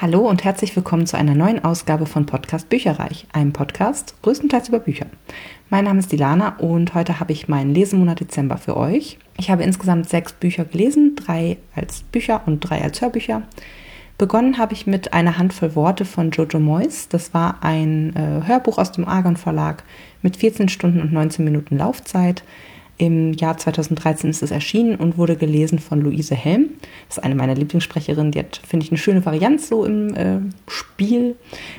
Hallo 0.00 0.20
und 0.20 0.44
herzlich 0.44 0.76
willkommen 0.76 1.06
zu 1.08 1.18
einer 1.18 1.34
neuen 1.34 1.64
Ausgabe 1.64 2.06
von 2.06 2.24
Podcast 2.24 2.68
Bücherreich, 2.68 3.26
einem 3.32 3.52
Podcast 3.52 4.14
größtenteils 4.22 4.68
über 4.68 4.78
Bücher. 4.78 5.06
Mein 5.70 5.86
Name 5.86 5.98
ist 5.98 6.12
Dilana 6.12 6.56
und 6.58 6.94
heute 6.94 7.18
habe 7.18 7.32
ich 7.32 7.48
meinen 7.48 7.74
Lesemonat 7.74 8.20
Dezember 8.20 8.58
für 8.58 8.76
euch. 8.76 9.18
Ich 9.38 9.50
habe 9.50 9.64
insgesamt 9.64 10.08
sechs 10.08 10.32
Bücher 10.32 10.64
gelesen, 10.66 11.16
drei 11.16 11.56
als 11.74 12.02
Bücher 12.02 12.42
und 12.46 12.60
drei 12.60 12.80
als 12.80 13.00
Hörbücher. 13.00 13.42
Begonnen 14.18 14.56
habe 14.56 14.72
ich 14.72 14.86
mit 14.86 15.14
einer 15.14 15.36
Handvoll 15.36 15.74
Worte 15.74 16.04
von 16.04 16.30
Jojo 16.30 16.60
Moyes. 16.60 17.08
Das 17.08 17.34
war 17.34 17.64
ein 17.64 18.14
äh, 18.14 18.46
Hörbuch 18.46 18.78
aus 18.78 18.92
dem 18.92 19.08
Argon 19.08 19.36
Verlag 19.36 19.82
mit 20.22 20.36
14 20.36 20.68
Stunden 20.68 21.00
und 21.00 21.12
19 21.12 21.44
Minuten 21.44 21.76
Laufzeit. 21.76 22.44
Im 23.00 23.32
Jahr 23.32 23.56
2013 23.56 24.28
ist 24.28 24.42
es 24.42 24.50
erschienen 24.50 24.96
und 24.96 25.16
wurde 25.16 25.36
gelesen 25.36 25.78
von 25.78 26.00
Luise 26.00 26.34
Helm. 26.34 26.70
Das 27.06 27.18
ist 27.18 27.22
eine 27.22 27.36
meiner 27.36 27.54
Lieblingssprecherinnen. 27.54 28.32
Die 28.32 28.40
hat, 28.40 28.60
finde 28.66 28.84
ich, 28.84 28.90
eine 28.90 28.98
schöne 28.98 29.24
Varianz 29.24 29.68
so 29.68 29.84
im 29.84 30.14
äh, 30.16 30.40
Spiel. 30.66 31.36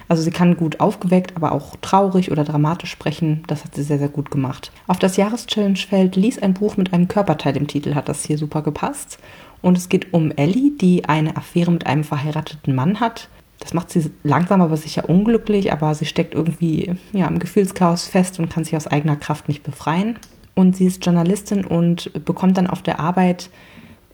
Also 0.08 0.23
sie 0.23 0.31
kann 0.31 0.55
gut 0.55 0.80
aufgeweckt, 0.80 1.35
aber 1.35 1.52
auch 1.52 1.75
traurig 1.81 2.31
oder 2.31 2.45
dramatisch 2.45 2.91
sprechen. 2.91 3.44
Das 3.47 3.66
hat 3.66 3.75
sie 3.75 3.84
sehr, 3.84 3.99
sehr 3.99 4.08
gut 4.08 4.31
gemacht. 4.31 4.71
Auf 4.88 4.97
das 4.97 5.17
Jahreschallenge-Feld 5.17 6.16
ließ 6.16 6.39
ein 6.39 6.53
Buch 6.53 6.77
mit 6.77 6.94
einem 6.94 7.09
Körperteil 7.09 7.58
im 7.58 7.67
Titel, 7.67 7.95
hat 7.95 8.08
das 8.08 8.23
hier 8.23 8.38
super 8.38 8.61
gepasst. 8.61 9.20
Und 9.61 9.77
es 9.77 9.89
geht 9.89 10.13
um 10.13 10.31
Ellie, 10.31 10.72
die 10.80 11.03
eine 11.03 11.36
Affäre 11.36 11.70
mit 11.70 11.86
einem 11.86 12.05
verheirateten 12.05 12.73
Mann 12.73 13.02
hat. 13.02 13.27
Das 13.59 13.73
macht 13.73 13.89
sie 13.89 14.09
langsam 14.23 14.61
aber 14.61 14.77
sicher 14.77 15.09
unglücklich, 15.09 15.73
aber 15.73 15.94
sie 15.95 16.05
steckt 16.05 16.33
irgendwie 16.33 16.94
ja, 17.11 17.27
im 17.27 17.39
Gefühlschaos 17.39 18.08
fest 18.08 18.39
und 18.39 18.49
kann 18.49 18.63
sich 18.63 18.77
aus 18.77 18.88
eigener 18.88 19.17
Kraft 19.17 19.49
nicht 19.49 19.63
befreien 19.63 20.16
und 20.55 20.76
sie 20.76 20.85
ist 20.85 21.05
Journalistin 21.05 21.66
und 21.66 22.12
bekommt 22.26 22.58
dann 22.58 22.67
auf 22.67 22.81
der 22.81 22.99
Arbeit, 22.99 23.49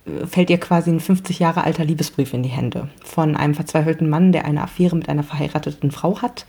äh, 0.05 0.25
fällt 0.25 0.49
ihr 0.49 0.59
quasi 0.59 0.91
ein 0.91 0.99
50 0.99 1.39
Jahre 1.39 1.63
alter 1.63 1.85
Liebesbrief 1.85 2.34
in 2.34 2.44
die 2.44 2.49
Hände 2.49 2.89
von 3.03 3.35
einem 3.35 3.55
verzweifelten 3.55 4.09
Mann, 4.09 4.31
der 4.31 4.45
eine 4.45 4.61
Affäre 4.61 4.95
mit 4.95 5.09
einer 5.09 5.23
verheirateten 5.23 5.91
Frau 5.91 6.21
hat. 6.21 6.45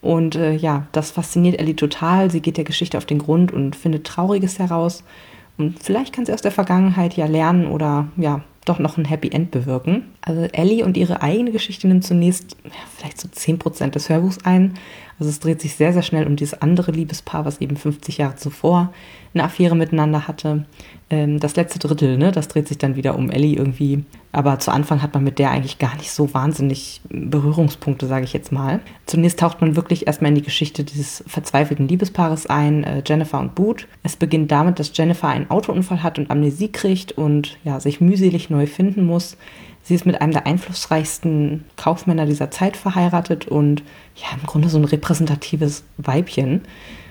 Und 0.00 0.34
äh, 0.34 0.54
ja, 0.54 0.86
das 0.92 1.10
fasziniert 1.10 1.58
Ellie 1.58 1.76
total. 1.76 2.30
Sie 2.30 2.40
geht 2.40 2.56
der 2.56 2.64
Geschichte 2.64 2.96
auf 2.96 3.06
den 3.06 3.18
Grund 3.18 3.52
und 3.52 3.76
findet 3.76 4.06
Trauriges 4.06 4.58
heraus. 4.58 5.04
Und 5.58 5.78
vielleicht 5.82 6.14
kann 6.14 6.24
sie 6.24 6.32
aus 6.32 6.42
der 6.42 6.52
Vergangenheit 6.52 7.16
ja 7.16 7.26
lernen 7.26 7.66
oder 7.66 8.08
ja, 8.16 8.40
doch 8.64 8.78
noch 8.78 8.98
ein 8.98 9.04
Happy 9.04 9.30
End 9.30 9.50
bewirken. 9.50 10.04
Also 10.20 10.42
Ellie 10.42 10.84
und 10.84 10.96
ihre 10.96 11.22
eigene 11.22 11.50
Geschichte 11.50 11.88
nimmt 11.88 12.04
zunächst 12.04 12.56
ja, 12.64 12.70
vielleicht 12.96 13.20
so 13.20 13.28
10% 13.28 13.90
des 13.90 14.08
Hörbuchs 14.08 14.44
ein. 14.44 14.74
Also 15.18 15.30
es 15.30 15.40
dreht 15.40 15.60
sich 15.60 15.76
sehr, 15.76 15.92
sehr 15.92 16.02
schnell 16.02 16.26
um 16.26 16.36
dieses 16.36 16.60
andere 16.60 16.92
Liebespaar, 16.92 17.44
was 17.44 17.60
eben 17.60 17.76
50 17.76 18.18
Jahre 18.18 18.36
zuvor 18.36 18.92
eine 19.34 19.44
Affäre 19.44 19.76
miteinander 19.76 20.28
hatte. 20.28 20.66
Ähm, 21.10 21.40
das 21.40 21.56
letzte 21.56 21.80
Drittel, 21.80 22.16
ne, 22.16 22.30
das 22.30 22.46
dreht 22.46 22.68
sich 22.68 22.78
dann 22.78 22.94
wieder 22.94 23.16
um 23.16 23.30
Ellie 23.30 23.56
irgendwie. 23.56 24.04
Aber 24.30 24.60
zu 24.60 24.70
Anfang 24.70 25.02
hat 25.02 25.12
man 25.12 25.24
mit 25.24 25.40
der 25.40 25.50
eigentlich 25.50 25.78
gar 25.78 25.96
nicht 25.96 26.12
so 26.12 26.32
wahnsinnig 26.32 27.00
Berührungspunkte, 27.08 28.06
sage 28.06 28.24
ich 28.24 28.32
jetzt 28.32 28.52
mal. 28.52 28.78
Zunächst 29.06 29.40
taucht 29.40 29.60
man 29.60 29.74
wirklich 29.74 30.06
erstmal 30.06 30.28
in 30.28 30.36
die 30.36 30.42
Geschichte 30.42 30.84
dieses 30.84 31.24
verzweifelten 31.26 31.88
Liebespaares 31.88 32.46
ein, 32.46 32.84
äh, 32.84 33.02
Jennifer 33.04 33.40
und 33.40 33.56
Boot. 33.56 33.88
Es 34.04 34.14
beginnt 34.14 34.52
damit, 34.52 34.78
dass 34.78 34.96
Jennifer 34.96 35.28
einen 35.28 35.50
Autounfall 35.50 36.04
hat 36.04 36.18
und 36.20 36.30
Amnesie 36.30 36.70
kriegt 36.70 37.12
und 37.12 37.58
ja, 37.64 37.80
sich 37.80 38.00
mühselig 38.00 38.48
neu 38.48 38.66
finden 38.66 39.04
muss. 39.04 39.36
Sie 39.82 39.96
ist 39.96 40.06
mit 40.06 40.20
einem 40.20 40.32
der 40.32 40.46
einflussreichsten 40.46 41.64
Kaufmänner 41.76 42.26
dieser 42.26 42.52
Zeit 42.52 42.76
verheiratet 42.76 43.48
und 43.48 43.82
ja, 44.14 44.28
im 44.38 44.46
Grunde 44.46 44.68
so 44.68 44.78
ein 44.78 44.84
repräsentatives 44.84 45.82
Weibchen 45.96 46.60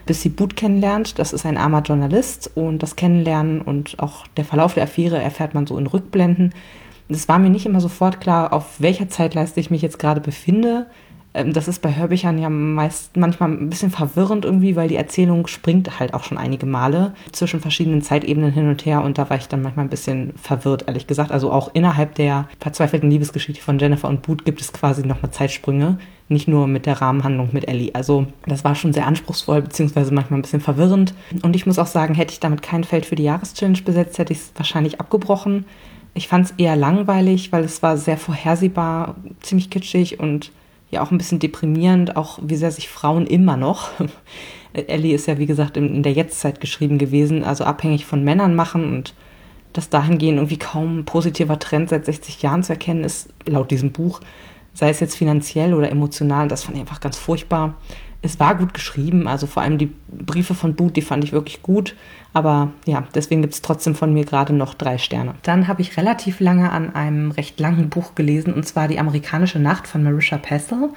bis 0.09 0.23
sie 0.23 0.29
Boot 0.29 0.55
kennenlernt. 0.55 1.19
Das 1.19 1.33
ist 1.33 1.45
ein 1.45 1.55
armer 1.55 1.83
Journalist 1.83 2.49
und 2.55 2.81
das 2.81 2.95
Kennenlernen 2.95 3.61
und 3.61 3.99
auch 3.99 4.25
der 4.37 4.43
Verlauf 4.43 4.73
der 4.73 4.85
Affäre 4.85 5.21
erfährt 5.21 5.53
man 5.53 5.67
so 5.67 5.77
in 5.77 5.85
Rückblenden. 5.85 6.55
Es 7.09 7.27
war 7.27 7.37
mir 7.37 7.51
nicht 7.51 7.67
immer 7.67 7.79
sofort 7.79 8.19
klar, 8.19 8.51
auf 8.51 8.81
welcher 8.81 9.07
Zeitleiste 9.07 9.59
ich 9.59 9.69
mich 9.69 9.83
jetzt 9.83 9.99
gerade 9.99 10.19
befinde. 10.19 10.87
Ähm, 11.33 11.53
das 11.53 11.67
ist 11.67 11.81
bei 11.81 11.95
Hörbüchern 11.95 12.39
ja 12.39 12.49
meist 12.49 13.15
manchmal 13.15 13.51
ein 13.51 13.69
bisschen 13.69 13.91
verwirrend 13.91 14.45
irgendwie, 14.45 14.75
weil 14.75 14.87
die 14.87 14.95
Erzählung 14.95 15.47
springt 15.47 15.99
halt 15.99 16.13
auch 16.13 16.23
schon 16.23 16.37
einige 16.37 16.65
Male 16.65 17.13
zwischen 17.31 17.59
verschiedenen 17.59 18.01
Zeitebenen 18.01 18.51
hin 18.51 18.67
und 18.67 18.85
her 18.85 19.03
und 19.03 19.17
da 19.17 19.29
war 19.29 19.37
ich 19.37 19.47
dann 19.47 19.61
manchmal 19.61 19.85
ein 19.85 19.89
bisschen 19.89 20.33
verwirrt, 20.41 20.85
ehrlich 20.87 21.07
gesagt. 21.07 21.31
Also 21.31 21.51
auch 21.51 21.71
innerhalb 21.73 22.15
der 22.15 22.47
verzweifelten 22.59 23.09
Liebesgeschichte 23.09 23.61
von 23.61 23.79
Jennifer 23.79 24.07
und 24.07 24.21
Boot 24.23 24.45
gibt 24.45 24.61
es 24.61 24.73
quasi 24.73 25.05
nochmal 25.05 25.31
Zeitsprünge, 25.31 25.99
nicht 26.29 26.47
nur 26.47 26.67
mit 26.67 26.85
der 26.85 27.01
Rahmenhandlung 27.01 27.49
mit 27.51 27.67
Ellie. 27.67 27.93
Also 27.93 28.25
das 28.45 28.63
war 28.63 28.75
schon 28.75 28.93
sehr 28.93 29.05
anspruchsvoll, 29.05 29.61
beziehungsweise 29.61 30.13
manchmal 30.13 30.39
ein 30.39 30.43
bisschen 30.43 30.61
verwirrend. 30.61 31.13
Und 31.43 31.55
ich 31.55 31.65
muss 31.65 31.79
auch 31.79 31.87
sagen, 31.87 32.15
hätte 32.15 32.33
ich 32.33 32.39
damit 32.39 32.61
kein 32.61 32.83
Feld 32.83 33.05
für 33.05 33.15
die 33.15 33.23
Jahreschallenge 33.23 33.81
besetzt, 33.83 34.17
hätte 34.17 34.33
ich 34.33 34.39
es 34.39 34.51
wahrscheinlich 34.55 34.99
abgebrochen. 34.99 35.65
Ich 36.15 36.27
fand 36.27 36.45
es 36.45 36.53
eher 36.57 36.75
langweilig, 36.75 37.51
weil 37.51 37.63
es 37.63 37.83
war 37.83 37.97
sehr 37.97 38.17
vorhersehbar, 38.17 39.15
ziemlich 39.41 39.69
kitschig 39.69 40.19
und 40.19 40.51
ja 40.91 41.01
auch 41.01 41.11
ein 41.11 41.17
bisschen 41.17 41.39
deprimierend, 41.39 42.15
auch 42.15 42.39
wie 42.41 42.55
sehr 42.55 42.71
sich 42.71 42.89
Frauen 42.89 43.27
immer 43.27 43.57
noch, 43.57 43.89
Ellie 44.73 45.15
ist 45.15 45.27
ja 45.27 45.37
wie 45.37 45.45
gesagt 45.45 45.77
in, 45.77 45.95
in 45.95 46.03
der 46.03 46.13
Jetztzeit 46.13 46.59
geschrieben 46.61 46.97
gewesen, 46.97 47.43
also 47.43 47.63
abhängig 47.63 48.05
von 48.05 48.23
Männern 48.23 48.55
machen 48.55 48.83
und 48.83 49.13
dass 49.73 49.89
dahingehend 49.89 50.37
irgendwie 50.37 50.57
kaum 50.57 50.99
ein 50.99 51.05
positiver 51.05 51.59
Trend 51.59 51.89
seit 51.89 52.05
60 52.05 52.41
Jahren 52.41 52.63
zu 52.63 52.73
erkennen 52.73 53.03
ist, 53.03 53.29
laut 53.45 53.71
diesem 53.71 53.91
Buch, 53.91 54.19
sei 54.73 54.89
es 54.89 54.99
jetzt 54.99 55.15
finanziell 55.15 55.73
oder 55.73 55.91
emotional, 55.91 56.47
das 56.47 56.63
fand 56.63 56.77
ich 56.77 56.81
einfach 56.81 57.01
ganz 57.01 57.17
furchtbar 57.17 57.75
es 58.21 58.39
war 58.39 58.55
gut 58.55 58.73
geschrieben, 58.73 59.27
also 59.27 59.47
vor 59.47 59.63
allem 59.63 59.77
die 59.77 59.93
Briefe 60.09 60.53
von 60.53 60.75
Boot, 60.75 60.95
die 60.95 61.01
fand 61.01 61.23
ich 61.23 61.31
wirklich 61.31 61.61
gut. 61.61 61.95
Aber 62.33 62.71
ja, 62.85 63.05
deswegen 63.15 63.41
gibt 63.41 63.53
es 63.53 63.61
trotzdem 63.61 63.95
von 63.95 64.13
mir 64.13 64.25
gerade 64.25 64.53
noch 64.53 64.73
drei 64.73 64.97
Sterne. 64.97 65.35
Dann 65.43 65.67
habe 65.67 65.81
ich 65.81 65.97
relativ 65.97 66.39
lange 66.39 66.71
an 66.71 66.93
einem 66.93 67.31
recht 67.31 67.59
langen 67.59 67.89
Buch 67.89 68.15
gelesen, 68.15 68.53
und 68.53 68.67
zwar 68.67 68.87
Die 68.87 68.99
amerikanische 68.99 69.59
Nacht 69.59 69.87
von 69.87 70.03
Marisha 70.03 70.37
Pessel. 70.37 70.89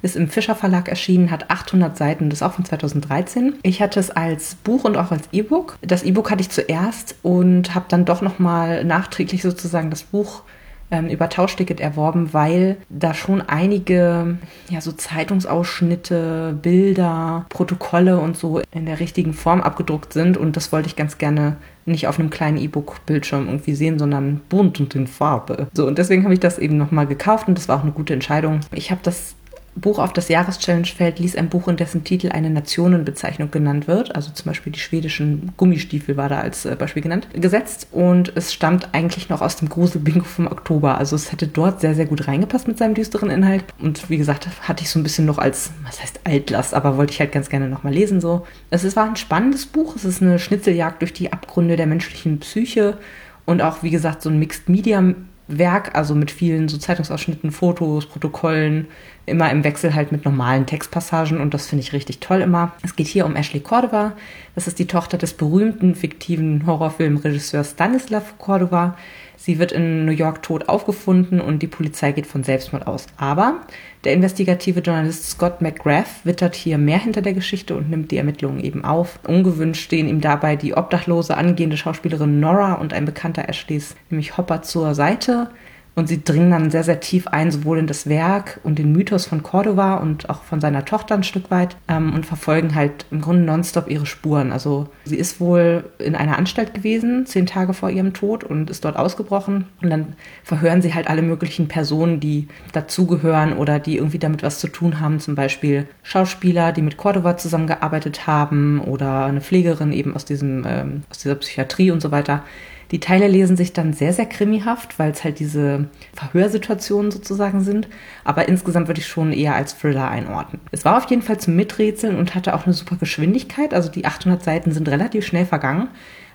Ist 0.00 0.14
im 0.14 0.28
Fischer 0.28 0.54
Verlag 0.54 0.88
erschienen, 0.88 1.32
hat 1.32 1.50
800 1.50 1.96
Seiten 1.96 2.24
und 2.24 2.32
ist 2.32 2.42
auch 2.44 2.52
von 2.52 2.64
2013. 2.64 3.54
Ich 3.64 3.82
hatte 3.82 3.98
es 3.98 4.12
als 4.12 4.54
Buch 4.54 4.84
und 4.84 4.96
auch 4.96 5.10
als 5.10 5.28
E-Book. 5.32 5.76
Das 5.82 6.04
E-Book 6.04 6.30
hatte 6.30 6.42
ich 6.42 6.50
zuerst 6.50 7.16
und 7.22 7.74
habe 7.74 7.86
dann 7.88 8.04
doch 8.04 8.22
nochmal 8.22 8.84
nachträglich 8.84 9.42
sozusagen 9.42 9.90
das 9.90 10.04
Buch 10.04 10.42
ähm, 10.90 11.08
über 11.08 11.28
Tauschticket 11.28 11.80
erworben, 11.80 12.32
weil 12.32 12.76
da 12.88 13.14
schon 13.14 13.42
einige 13.42 14.38
ja 14.68 14.80
so 14.80 14.92
Zeitungsausschnitte, 14.92 16.58
Bilder, 16.60 17.46
Protokolle 17.48 18.18
und 18.18 18.36
so 18.36 18.60
in 18.72 18.86
der 18.86 19.00
richtigen 19.00 19.34
Form 19.34 19.60
abgedruckt 19.60 20.12
sind 20.12 20.36
und 20.36 20.56
das 20.56 20.72
wollte 20.72 20.88
ich 20.88 20.96
ganz 20.96 21.18
gerne 21.18 21.56
nicht 21.88 22.06
auf 22.06 22.18
einem 22.18 22.30
kleinen 22.30 22.58
E-Book-Bildschirm 22.58 23.46
irgendwie 23.46 23.74
sehen, 23.74 23.98
sondern 23.98 24.42
bunt 24.48 24.78
und 24.78 24.94
in 24.94 25.06
Farbe. 25.06 25.68
So, 25.72 25.86
und 25.86 25.98
deswegen 25.98 26.24
habe 26.24 26.34
ich 26.34 26.40
das 26.40 26.58
eben 26.58 26.76
nochmal 26.76 27.06
gekauft 27.06 27.48
und 27.48 27.56
das 27.56 27.68
war 27.68 27.78
auch 27.78 27.82
eine 27.82 27.92
gute 27.92 28.12
Entscheidung. 28.12 28.60
Ich 28.72 28.90
habe 28.90 29.00
das 29.02 29.34
Buch 29.80 29.98
auf 29.98 30.12
das 30.12 30.28
Jahreschallenge-Feld 30.28 31.18
ließ 31.18 31.36
ein 31.36 31.48
Buch, 31.48 31.68
in 31.68 31.76
dessen 31.76 32.04
Titel 32.04 32.30
eine 32.30 32.50
Nationenbezeichnung 32.50 33.50
genannt 33.50 33.88
wird, 33.88 34.14
also 34.14 34.30
zum 34.30 34.46
Beispiel 34.46 34.72
die 34.72 34.78
schwedischen 34.80 35.52
Gummistiefel 35.56 36.16
war 36.16 36.28
da 36.28 36.40
als 36.40 36.64
äh, 36.64 36.76
Beispiel 36.76 37.02
genannt, 37.02 37.28
gesetzt. 37.34 37.88
Und 37.92 38.32
es 38.34 38.52
stammt 38.52 38.88
eigentlich 38.92 39.28
noch 39.28 39.40
aus 39.40 39.56
dem 39.56 39.68
Grusel-Bingo 39.68 40.24
vom 40.24 40.46
Oktober. 40.46 40.98
Also 40.98 41.16
es 41.16 41.32
hätte 41.32 41.46
dort 41.46 41.80
sehr, 41.80 41.94
sehr 41.94 42.06
gut 42.06 42.28
reingepasst 42.28 42.68
mit 42.68 42.78
seinem 42.78 42.94
düsteren 42.94 43.30
Inhalt. 43.30 43.64
Und 43.78 44.08
wie 44.10 44.18
gesagt, 44.18 44.48
hatte 44.62 44.82
ich 44.82 44.90
so 44.90 44.98
ein 44.98 45.02
bisschen 45.02 45.26
noch 45.26 45.38
als, 45.38 45.70
was 45.84 46.02
heißt 46.02 46.20
Altlast, 46.24 46.74
aber 46.74 46.96
wollte 46.96 47.12
ich 47.12 47.20
halt 47.20 47.32
ganz 47.32 47.48
gerne 47.48 47.68
nochmal 47.68 47.92
lesen 47.92 48.20
so. 48.20 48.46
Es 48.70 48.96
war 48.96 49.04
ein 49.04 49.16
spannendes 49.16 49.66
Buch, 49.66 49.96
es 49.96 50.04
ist 50.04 50.22
eine 50.22 50.38
Schnitzeljagd 50.38 51.02
durch 51.02 51.12
die 51.12 51.32
Abgründe 51.32 51.76
der 51.76 51.86
menschlichen 51.86 52.40
Psyche. 52.40 52.98
Und 53.44 53.62
auch, 53.62 53.82
wie 53.82 53.90
gesagt, 53.90 54.20
so 54.20 54.28
ein 54.28 54.38
Mixed 54.38 54.68
Media 54.68 55.02
Werk, 55.48 55.94
also 55.94 56.14
mit 56.14 56.30
vielen 56.30 56.68
so 56.68 56.76
Zeitungsausschnitten, 56.76 57.50
Fotos, 57.50 58.06
Protokollen, 58.06 58.86
immer 59.26 59.50
im 59.50 59.64
Wechsel 59.64 59.94
halt 59.94 60.12
mit 60.12 60.24
normalen 60.24 60.66
Textpassagen 60.66 61.40
und 61.40 61.54
das 61.54 61.66
finde 61.66 61.82
ich 61.82 61.92
richtig 61.92 62.20
toll 62.20 62.42
immer. 62.42 62.72
Es 62.82 62.96
geht 62.96 63.06
hier 63.06 63.26
um 63.26 63.34
Ashley 63.34 63.60
Cordova. 63.60 64.12
Das 64.54 64.66
ist 64.68 64.78
die 64.78 64.86
Tochter 64.86 65.18
des 65.18 65.34
berühmten 65.34 65.94
fiktiven 65.94 66.66
Horrorfilmregisseurs 66.66 67.70
Stanislav 67.72 68.38
Cordova. 68.38 68.96
Sie 69.40 69.60
wird 69.60 69.70
in 69.70 70.04
New 70.04 70.12
York 70.12 70.42
tot 70.42 70.68
aufgefunden 70.68 71.40
und 71.40 71.62
die 71.62 71.68
Polizei 71.68 72.10
geht 72.10 72.26
von 72.26 72.42
Selbstmord 72.42 72.88
aus. 72.88 73.06
Aber 73.16 73.60
der 74.02 74.12
investigative 74.12 74.80
Journalist 74.80 75.30
Scott 75.30 75.62
McGrath 75.62 76.24
wittert 76.24 76.56
hier 76.56 76.76
mehr 76.76 76.98
hinter 76.98 77.22
der 77.22 77.34
Geschichte 77.34 77.76
und 77.76 77.88
nimmt 77.88 78.10
die 78.10 78.16
Ermittlungen 78.16 78.58
eben 78.58 78.84
auf. 78.84 79.20
Ungewünscht 79.26 79.82
stehen 79.82 80.08
ihm 80.08 80.20
dabei 80.20 80.56
die 80.56 80.74
obdachlose 80.74 81.36
angehende 81.36 81.76
Schauspielerin 81.76 82.40
Nora 82.40 82.74
und 82.74 82.92
ein 82.92 83.04
bekannter 83.04 83.48
Ashleys, 83.48 83.94
nämlich 84.10 84.36
Hopper, 84.36 84.62
zur 84.62 84.96
Seite. 84.96 85.50
Und 85.98 86.06
sie 86.06 86.22
dringen 86.22 86.52
dann 86.52 86.70
sehr, 86.70 86.84
sehr 86.84 87.00
tief 87.00 87.26
ein, 87.26 87.50
sowohl 87.50 87.76
in 87.76 87.88
das 87.88 88.08
Werk 88.08 88.60
und 88.62 88.78
den 88.78 88.92
Mythos 88.92 89.26
von 89.26 89.42
Cordova 89.42 89.96
und 89.96 90.30
auch 90.30 90.44
von 90.44 90.60
seiner 90.60 90.84
Tochter 90.84 91.16
ein 91.16 91.24
Stück 91.24 91.50
weit 91.50 91.76
ähm, 91.88 92.14
und 92.14 92.24
verfolgen 92.24 92.76
halt 92.76 93.06
im 93.10 93.20
Grunde 93.20 93.42
nonstop 93.42 93.90
ihre 93.90 94.06
Spuren. 94.06 94.52
Also 94.52 94.86
sie 95.04 95.16
ist 95.16 95.40
wohl 95.40 95.90
in 95.98 96.14
einer 96.14 96.38
Anstalt 96.38 96.72
gewesen, 96.72 97.26
zehn 97.26 97.46
Tage 97.46 97.74
vor 97.74 97.90
ihrem 97.90 98.14
Tod 98.14 98.44
und 98.44 98.70
ist 98.70 98.84
dort 98.84 98.94
ausgebrochen. 98.94 99.64
Und 99.82 99.90
dann 99.90 100.12
verhören 100.44 100.82
sie 100.82 100.94
halt 100.94 101.10
alle 101.10 101.22
möglichen 101.22 101.66
Personen, 101.66 102.20
die 102.20 102.46
dazugehören 102.70 103.54
oder 103.54 103.80
die 103.80 103.96
irgendwie 103.96 104.20
damit 104.20 104.44
was 104.44 104.60
zu 104.60 104.68
tun 104.68 105.00
haben. 105.00 105.18
Zum 105.18 105.34
Beispiel 105.34 105.88
Schauspieler, 106.04 106.70
die 106.70 106.82
mit 106.82 106.96
Cordova 106.96 107.36
zusammengearbeitet 107.36 108.24
haben 108.28 108.80
oder 108.82 109.24
eine 109.24 109.40
Pflegerin 109.40 109.90
eben 109.90 110.14
aus, 110.14 110.24
diesem, 110.24 110.64
ähm, 110.64 111.02
aus 111.10 111.18
dieser 111.18 111.34
Psychiatrie 111.34 111.90
und 111.90 112.00
so 112.00 112.12
weiter 112.12 112.44
Die 112.90 113.00
Teile 113.00 113.28
lesen 113.28 113.56
sich 113.56 113.72
dann 113.72 113.92
sehr, 113.92 114.12
sehr 114.12 114.26
krimihaft, 114.26 114.98
weil 114.98 115.10
es 115.10 115.22
halt 115.22 115.40
diese 115.40 115.88
Verhörsituationen 116.14 117.10
sozusagen 117.10 117.60
sind. 117.60 117.88
Aber 118.24 118.48
insgesamt 118.48 118.88
würde 118.88 119.00
ich 119.00 119.06
schon 119.06 119.32
eher 119.32 119.54
als 119.54 119.76
Thriller 119.76 120.08
einordnen. 120.08 120.60
Es 120.70 120.84
war 120.84 120.96
auf 120.96 121.08
jeden 121.10 121.22
Fall 121.22 121.38
zum 121.38 121.54
Miträtseln 121.54 122.16
und 122.16 122.34
hatte 122.34 122.54
auch 122.54 122.64
eine 122.64 122.72
super 122.72 122.96
Geschwindigkeit. 122.96 123.74
Also 123.74 123.90
die 123.90 124.06
800 124.06 124.42
Seiten 124.42 124.72
sind 124.72 124.88
relativ 124.88 125.26
schnell 125.26 125.44
vergangen. 125.44 125.88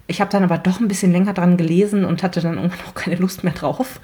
Ich 0.05 0.19
habe 0.19 0.31
dann 0.31 0.43
aber 0.43 0.57
doch 0.57 0.81
ein 0.81 0.89
bisschen 0.89 1.13
länger 1.13 1.33
dran 1.33 1.55
gelesen 1.55 2.03
und 2.03 2.23
hatte 2.23 2.41
dann 2.41 2.55
irgendwann 2.55 2.87
auch 2.89 2.93
keine 2.93 3.15
Lust 3.15 3.45
mehr 3.45 3.53
drauf, 3.53 4.01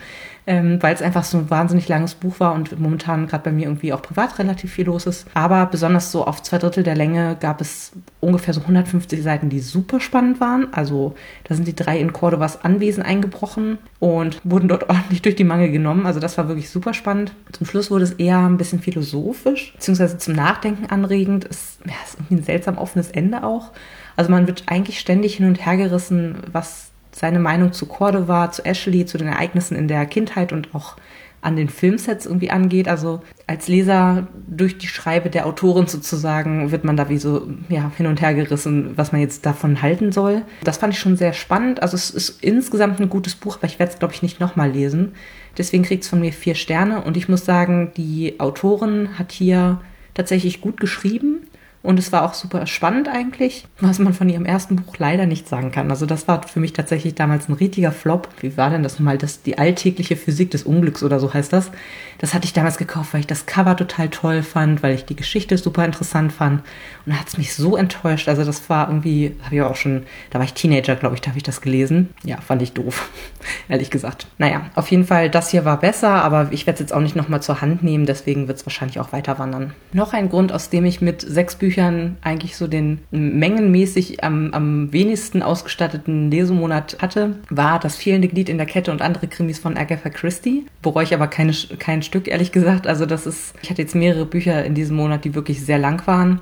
ähm, 0.47 0.81
weil 0.81 0.95
es 0.95 1.01
einfach 1.01 1.25
so 1.25 1.37
ein 1.37 1.49
wahnsinnig 1.49 1.89
langes 1.89 2.15
Buch 2.15 2.39
war 2.39 2.53
und 2.53 2.79
momentan 2.79 3.27
gerade 3.27 3.43
bei 3.43 3.51
mir 3.51 3.65
irgendwie 3.65 3.91
auch 3.91 4.01
privat 4.01 4.39
relativ 4.39 4.71
viel 4.71 4.85
los 4.85 5.05
ist. 5.07 5.27
Aber 5.33 5.65
besonders 5.65 6.13
so 6.13 6.25
auf 6.25 6.41
zwei 6.41 6.57
Drittel 6.57 6.83
der 6.83 6.95
Länge 6.95 7.35
gab 7.41 7.59
es 7.59 7.91
ungefähr 8.21 8.53
so 8.53 8.61
150 8.61 9.21
Seiten, 9.21 9.49
die 9.49 9.59
super 9.59 9.99
spannend 9.99 10.39
waren. 10.39 10.71
Also 10.71 11.15
da 11.43 11.55
sind 11.55 11.67
die 11.67 11.75
drei 11.75 11.99
in 11.99 12.13
Cordovas 12.13 12.63
Anwesen 12.63 13.03
eingebrochen 13.03 13.77
und 13.99 14.39
wurden 14.45 14.69
dort 14.69 14.89
ordentlich 14.89 15.21
durch 15.21 15.35
die 15.35 15.43
Mangel 15.43 15.69
genommen. 15.69 16.05
Also 16.05 16.21
das 16.21 16.37
war 16.37 16.47
wirklich 16.47 16.69
super 16.69 16.93
spannend. 16.93 17.33
Zum 17.51 17.67
Schluss 17.67 17.91
wurde 17.91 18.05
es 18.05 18.13
eher 18.13 18.39
ein 18.39 18.57
bisschen 18.57 18.79
philosophisch, 18.79 19.73
beziehungsweise 19.73 20.17
zum 20.17 20.33
Nachdenken 20.33 20.85
anregend. 20.85 21.45
Es 21.49 21.77
ja, 21.85 21.91
ist 22.05 22.15
irgendwie 22.15 22.35
ein 22.35 22.43
seltsam 22.43 22.77
offenes 22.77 23.11
Ende 23.11 23.43
auch. 23.43 23.73
Also 24.19 24.31
man 24.31 24.47
wird 24.47 24.63
eigentlich 24.65 24.99
ständig 24.99 25.37
hin 25.37 25.47
und 25.47 25.65
her 25.65 25.77
gerissen, 25.77 26.39
was 26.51 26.91
seine 27.13 27.39
Meinung 27.39 27.71
zu 27.71 27.85
Cordova, 27.85 28.51
zu 28.51 28.65
Ashley, 28.65 29.05
zu 29.05 29.17
den 29.17 29.29
Ereignissen 29.29 29.77
in 29.77 29.87
der 29.87 30.05
Kindheit 30.05 30.51
und 30.51 30.75
auch 30.75 30.97
an 31.39 31.55
den 31.55 31.69
Filmsets 31.69 32.25
irgendwie 32.25 32.51
angeht. 32.51 32.89
Also 32.89 33.21
als 33.47 33.69
Leser 33.69 34.27
durch 34.45 34.77
die 34.77 34.89
Schreibe 34.89 35.29
der 35.29 35.45
Autorin 35.45 35.87
sozusagen 35.87 36.69
wird 36.69 36.83
man 36.83 36.97
da 36.97 37.07
wie 37.07 37.17
so 37.17 37.47
ja, 37.69 37.89
hin 37.95 38.07
und 38.07 38.19
her 38.19 38.33
gerissen, 38.33 38.91
was 38.97 39.13
man 39.13 39.21
jetzt 39.21 39.45
davon 39.45 39.81
halten 39.81 40.11
soll. 40.11 40.41
Das 40.65 40.79
fand 40.79 40.93
ich 40.93 40.99
schon 40.99 41.15
sehr 41.15 41.31
spannend. 41.31 41.81
Also 41.81 41.95
es 41.95 42.09
ist 42.09 42.43
insgesamt 42.43 42.99
ein 42.99 43.07
gutes 43.07 43.35
Buch, 43.35 43.55
aber 43.55 43.67
ich 43.67 43.79
werde 43.79 43.93
es, 43.93 43.99
glaube 43.99 44.13
ich, 44.13 44.21
nicht 44.21 44.41
nochmal 44.41 44.69
lesen. 44.69 45.13
Deswegen 45.57 45.83
kriegt 45.83 46.03
es 46.03 46.09
von 46.09 46.19
mir 46.19 46.33
vier 46.33 46.55
Sterne 46.55 47.03
und 47.03 47.15
ich 47.15 47.29
muss 47.29 47.45
sagen, 47.45 47.93
die 47.95 48.37
Autorin 48.41 49.17
hat 49.17 49.31
hier 49.31 49.79
tatsächlich 50.13 50.59
gut 50.59 50.81
geschrieben. 50.81 51.38
Und 51.81 51.97
es 51.97 52.11
war 52.11 52.23
auch 52.23 52.33
super 52.33 52.67
spannend 52.67 53.07
eigentlich, 53.07 53.65
was 53.79 53.99
man 53.99 54.13
von 54.13 54.27
ihrem 54.27 54.45
ersten 54.45 54.75
Buch 54.75 54.97
leider 54.97 55.25
nicht 55.25 55.47
sagen 55.47 55.71
kann. 55.71 55.89
Also 55.89 56.05
das 56.05 56.27
war 56.27 56.45
für 56.45 56.59
mich 56.59 56.73
tatsächlich 56.73 57.15
damals 57.15 57.47
ein 57.47 57.53
richtiger 57.53 57.93
Flop. 57.93 58.27
Wie 58.41 58.57
war 58.57 58.69
denn 58.69 58.83
das 58.83 58.99
nochmal? 58.99 59.17
Das, 59.17 59.43
die 59.43 59.57
alltägliche 59.57 60.17
Physik 60.17 60.51
des 60.51 60.63
Unglücks 60.63 61.03
oder 61.03 61.21
so 61.21 61.33
heißt 61.33 61.53
das. 61.53 61.71
Das 62.19 62.33
hatte 62.33 62.45
ich 62.45 62.53
damals 62.53 62.77
gekauft, 62.77 63.13
weil 63.13 63.21
ich 63.21 63.27
das 63.27 63.45
Cover 63.45 63.75
total 63.75 64.09
toll 64.09 64.43
fand, 64.43 64.83
weil 64.83 64.93
ich 64.93 65.05
die 65.05 65.15
Geschichte 65.15 65.57
super 65.57 65.85
interessant 65.85 66.31
fand. 66.31 66.61
Und 67.05 67.13
da 67.13 67.19
hat 67.19 67.27
es 67.27 67.37
mich 67.37 67.55
so 67.55 67.75
enttäuscht. 67.75 68.27
Also 68.27 68.43
das 68.43 68.69
war 68.69 68.87
irgendwie, 68.87 69.35
habe 69.43 69.55
ich 69.55 69.61
auch 69.61 69.75
schon, 69.75 70.03
da 70.29 70.39
war 70.39 70.45
ich 70.45 70.53
Teenager, 70.53 70.95
glaube 70.95 71.15
ich, 71.15 71.21
da 71.21 71.29
habe 71.29 71.37
ich 71.37 71.43
das 71.43 71.61
gelesen. 71.61 72.09
Ja, 72.23 72.39
fand 72.41 72.61
ich 72.61 72.73
doof, 72.73 73.09
ehrlich 73.69 73.89
gesagt. 73.89 74.27
Naja, 74.37 74.69
auf 74.75 74.91
jeden 74.91 75.05
Fall, 75.05 75.29
das 75.29 75.49
hier 75.49 75.65
war 75.65 75.79
besser, 75.79 76.09
aber 76.09 76.49
ich 76.51 76.67
werde 76.67 76.75
es 76.75 76.81
jetzt 76.81 76.93
auch 76.93 76.99
nicht 76.99 77.15
nochmal 77.15 77.41
zur 77.41 77.61
Hand 77.61 77.83
nehmen, 77.83 78.05
deswegen 78.05 78.47
wird 78.47 78.57
es 78.57 78.65
wahrscheinlich 78.65 78.99
auch 78.99 79.13
weiter 79.13 79.39
wandern. 79.39 79.73
Noch 79.93 80.13
ein 80.13 80.29
Grund, 80.29 80.51
aus 80.51 80.69
dem 80.69 80.85
ich 80.85 80.99
mit 81.01 81.21
sechs 81.21 81.55
Büchern 81.55 82.17
eigentlich 82.21 82.57
so 82.57 82.67
den 82.67 82.99
mengenmäßig 83.11 84.23
am, 84.23 84.53
am 84.53 84.91
wenigsten 84.91 85.41
ausgestatteten 85.41 86.29
Lesemonat 86.29 86.97
hatte, 87.01 87.37
war 87.49 87.79
das 87.79 87.95
fehlende 87.95 88.27
Glied 88.27 88.49
in 88.49 88.57
der 88.57 88.67
Kette 88.67 88.91
und 88.91 89.01
andere 89.01 89.27
Krimis 89.27 89.59
von 89.59 89.77
Agatha 89.77 90.09
Christie. 90.09 90.65
Bereue 90.81 91.05
ich 91.05 91.13
aber 91.13 91.27
keine, 91.27 91.53
kein 91.79 92.03
Stück, 92.09 92.27
ehrlich 92.27 92.51
gesagt. 92.51 92.87
Also 92.87 93.05
das 93.05 93.25
ist, 93.27 93.53
ich 93.61 93.69
hatte 93.69 93.81
jetzt 93.81 93.95
mehrere 93.95 94.25
Bücher 94.25 94.65
in 94.65 94.73
diesem 94.73 94.95
Monat, 94.95 95.23
die 95.23 95.35
wirklich 95.35 95.63
sehr 95.63 95.77
lang 95.77 96.05
waren. 96.07 96.41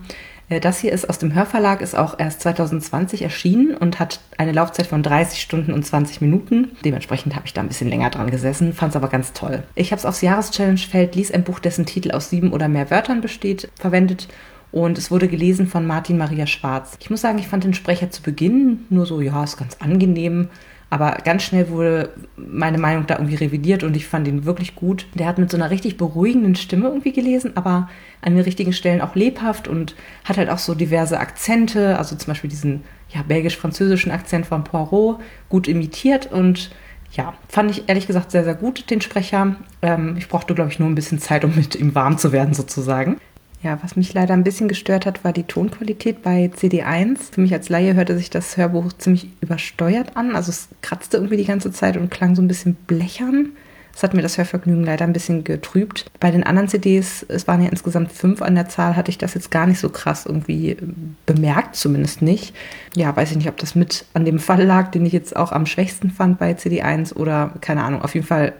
Äh, 0.49 0.59
das 0.59 0.79
hier 0.79 0.93
ist 0.93 1.09
aus 1.09 1.19
dem 1.19 1.35
Hörverlag, 1.35 1.81
ist 1.81 1.97
auch 1.97 2.17
erst 2.17 2.41
2020 2.41 3.21
erschienen 3.21 3.75
und 3.75 3.99
hat 3.99 4.21
eine 4.37 4.53
Laufzeit 4.53 4.87
von 4.87 5.03
30 5.03 5.41
Stunden 5.41 5.73
und 5.73 5.85
20 5.85 6.21
Minuten. 6.21 6.71
Dementsprechend 6.85 7.35
habe 7.35 7.45
ich 7.45 7.53
da 7.53 7.61
ein 7.61 7.67
bisschen 7.67 7.89
länger 7.89 8.09
dran 8.09 8.31
gesessen, 8.31 8.73
fand 8.73 8.91
es 8.91 8.95
aber 8.95 9.09
ganz 9.09 9.33
toll. 9.33 9.63
Ich 9.75 9.91
habe 9.91 9.99
es 9.99 10.05
aufs 10.05 10.21
Jahreschallenge-Feld 10.21 11.15
Lies 11.15 11.31
ein 11.31 11.43
Buch, 11.43 11.59
dessen 11.59 11.85
Titel 11.85 12.11
aus 12.11 12.29
sieben 12.29 12.53
oder 12.53 12.67
mehr 12.67 12.89
Wörtern 12.89 13.21
besteht, 13.21 13.69
verwendet 13.75 14.27
und 14.71 14.97
es 14.97 15.11
wurde 15.11 15.27
gelesen 15.27 15.67
von 15.67 15.85
Martin 15.85 16.17
Maria 16.17 16.45
Schwarz. 16.45 16.97
Ich 16.99 17.09
muss 17.09 17.21
sagen, 17.21 17.39
ich 17.39 17.47
fand 17.47 17.63
den 17.63 17.73
Sprecher 17.73 18.11
zu 18.11 18.21
Beginn 18.21 18.85
nur 18.89 19.05
so, 19.05 19.21
ja, 19.21 19.43
ist 19.43 19.57
ganz 19.57 19.77
angenehm. 19.79 20.49
Aber 20.89 21.17
ganz 21.23 21.43
schnell 21.43 21.69
wurde 21.69 22.13
meine 22.37 22.77
Meinung 22.77 23.07
da 23.07 23.15
irgendwie 23.15 23.35
revidiert 23.35 23.83
und 23.83 23.95
ich 23.95 24.07
fand 24.07 24.27
ihn 24.27 24.45
wirklich 24.45 24.75
gut. 24.75 25.05
Der 25.15 25.27
hat 25.27 25.37
mit 25.37 25.51
so 25.51 25.57
einer 25.57 25.69
richtig 25.69 25.97
beruhigenden 25.97 26.55
Stimme 26.55 26.87
irgendwie 26.87 27.11
gelesen, 27.11 27.51
aber 27.55 27.89
an 28.21 28.35
den 28.35 28.43
richtigen 28.43 28.71
Stellen 28.71 29.01
auch 29.01 29.15
lebhaft 29.15 29.67
und 29.67 29.95
hat 30.23 30.37
halt 30.37 30.49
auch 30.49 30.59
so 30.59 30.75
diverse 30.75 31.19
Akzente, 31.19 31.97
also 31.97 32.15
zum 32.15 32.27
Beispiel 32.27 32.49
diesen 32.49 32.83
ja, 33.09 33.21
belgisch-französischen 33.21 34.11
Akzent 34.11 34.45
von 34.45 34.63
Poirot 34.63 35.19
gut 35.49 35.67
imitiert 35.67 36.31
und 36.31 36.71
ja, 37.11 37.33
fand 37.47 37.71
ich 37.71 37.87
ehrlich 37.87 38.07
gesagt 38.07 38.31
sehr, 38.31 38.43
sehr 38.43 38.55
gut, 38.55 38.89
den 38.89 39.01
Sprecher. 39.01 39.55
Ähm, 39.81 40.15
ich 40.17 40.27
brauchte, 40.27 40.53
glaube 40.55 40.71
ich, 40.71 40.79
nur 40.79 40.89
ein 40.89 40.95
bisschen 40.95 41.19
Zeit, 41.19 41.45
um 41.45 41.55
mit 41.55 41.75
ihm 41.75 41.95
warm 41.95 42.17
zu 42.17 42.31
werden, 42.31 42.53
sozusagen. 42.53 43.17
Ja, 43.63 43.79
was 43.81 43.95
mich 43.95 44.13
leider 44.13 44.33
ein 44.33 44.43
bisschen 44.43 44.67
gestört 44.67 45.05
hat, 45.05 45.23
war 45.23 45.33
die 45.33 45.43
Tonqualität 45.43 46.21
bei 46.21 46.51
CD1. 46.55 47.33
Für 47.33 47.41
mich 47.41 47.53
als 47.53 47.69
Laie 47.69 47.95
hörte 47.95 48.15
sich 48.15 48.29
das 48.29 48.55
Hörbuch 48.55 48.93
ziemlich 48.93 49.29
übersteuert 49.41 50.15
an. 50.15 50.35
Also 50.35 50.51
es 50.51 50.69
kratzte 50.81 51.17
irgendwie 51.17 51.37
die 51.37 51.45
ganze 51.45 51.71
Zeit 51.71 51.97
und 51.97 52.11
klang 52.11 52.35
so 52.35 52.41
ein 52.41 52.47
bisschen 52.47 52.75
blechern. 52.75 53.49
Das 53.93 54.03
hat 54.03 54.13
mir 54.13 54.21
das 54.21 54.37
Hörvergnügen 54.37 54.83
leider 54.83 55.05
ein 55.05 55.13
bisschen 55.13 55.43
getrübt. 55.43 56.05
Bei 56.19 56.29
den 56.29 56.43
anderen 56.43 56.67
CDs, 56.67 57.25
es 57.27 57.47
waren 57.47 57.63
ja 57.63 57.69
insgesamt 57.69 58.11
fünf 58.11 58.43
an 58.43 58.53
der 58.53 58.69
Zahl, 58.69 58.95
hatte 58.95 59.09
ich 59.09 59.17
das 59.17 59.33
jetzt 59.33 59.49
gar 59.49 59.65
nicht 59.65 59.79
so 59.79 59.89
krass 59.89 60.27
irgendwie 60.27 60.77
bemerkt, 61.25 61.75
zumindest 61.75 62.21
nicht. 62.21 62.55
Ja, 62.95 63.15
weiß 63.15 63.31
ich 63.31 63.37
nicht, 63.37 63.49
ob 63.49 63.57
das 63.57 63.73
mit 63.73 64.05
an 64.13 64.23
dem 64.23 64.37
Fall 64.37 64.63
lag, 64.63 64.91
den 64.91 65.03
ich 65.03 65.13
jetzt 65.13 65.35
auch 65.35 65.51
am 65.51 65.65
schwächsten 65.65 66.11
fand 66.11 66.37
bei 66.37 66.51
CD1 66.51 67.15
oder 67.15 67.55
keine 67.59 67.83
Ahnung. 67.83 68.03
Auf 68.03 68.13
jeden 68.13 68.27
Fall 68.27 68.53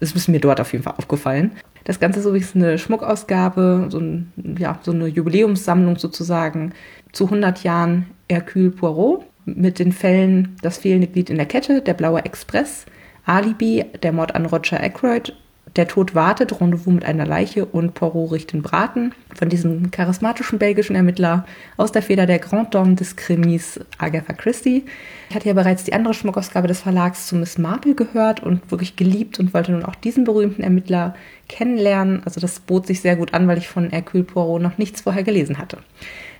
ist 0.00 0.28
mir 0.28 0.40
dort 0.40 0.60
auf 0.60 0.72
jeden 0.72 0.84
Fall 0.84 0.96
aufgefallen. 0.98 1.52
Das 1.84 2.00
Ganze 2.00 2.22
so 2.22 2.34
wie 2.34 2.44
eine 2.54 2.78
Schmuckausgabe, 2.78 3.88
so, 3.90 3.98
ein, 3.98 4.32
ja, 4.58 4.78
so 4.82 4.92
eine 4.92 5.06
Jubiläumssammlung 5.06 5.96
sozusagen 5.98 6.72
zu 7.12 7.24
100 7.24 7.62
Jahren 7.62 8.06
Hercule 8.28 8.70
Poirot 8.70 9.24
mit 9.44 9.78
den 9.78 9.92
Fällen 9.92 10.56
Das 10.62 10.78
fehlende 10.78 11.06
Glied 11.06 11.30
in 11.30 11.36
der 11.36 11.46
Kette, 11.46 11.82
Der 11.82 11.94
blaue 11.94 12.24
Express, 12.24 12.86
Alibi, 13.26 13.84
Der 14.02 14.12
Mord 14.12 14.34
an 14.34 14.46
Roger 14.46 14.82
Ackroyd 14.82 15.36
der 15.76 15.88
Tod 15.88 16.14
wartet, 16.14 16.60
Rendezvous 16.60 16.94
mit 16.94 17.04
einer 17.04 17.26
Leiche 17.26 17.64
und 17.66 17.94
Poirot 17.94 18.32
richten 18.32 18.62
Braten 18.62 19.12
von 19.34 19.48
diesem 19.48 19.90
charismatischen 19.90 20.58
belgischen 20.58 20.94
Ermittler 20.94 21.46
aus 21.76 21.90
der 21.90 22.02
Feder 22.02 22.26
der 22.26 22.38
Grand 22.38 22.74
Dame 22.74 22.94
des 22.94 23.16
Krimis 23.16 23.80
Agatha 23.98 24.32
Christie. 24.34 24.84
Ich 25.30 25.34
hatte 25.34 25.48
ja 25.48 25.54
bereits 25.54 25.82
die 25.84 25.92
andere 25.92 26.14
Schmuckausgabe 26.14 26.68
des 26.68 26.82
Verlags 26.82 27.26
zu 27.26 27.34
Miss 27.34 27.58
Marple 27.58 27.94
gehört 27.94 28.40
und 28.40 28.70
wirklich 28.70 28.94
geliebt 28.94 29.40
und 29.40 29.52
wollte 29.52 29.72
nun 29.72 29.84
auch 29.84 29.96
diesen 29.96 30.24
berühmten 30.24 30.62
Ermittler 30.62 31.14
kennenlernen. 31.48 32.22
Also 32.24 32.40
das 32.40 32.60
bot 32.60 32.86
sich 32.86 33.00
sehr 33.00 33.16
gut 33.16 33.34
an, 33.34 33.48
weil 33.48 33.58
ich 33.58 33.68
von 33.68 33.90
Hercule 33.90 34.24
Poirot 34.24 34.62
noch 34.62 34.78
nichts 34.78 35.00
vorher 35.00 35.24
gelesen 35.24 35.58
hatte. 35.58 35.78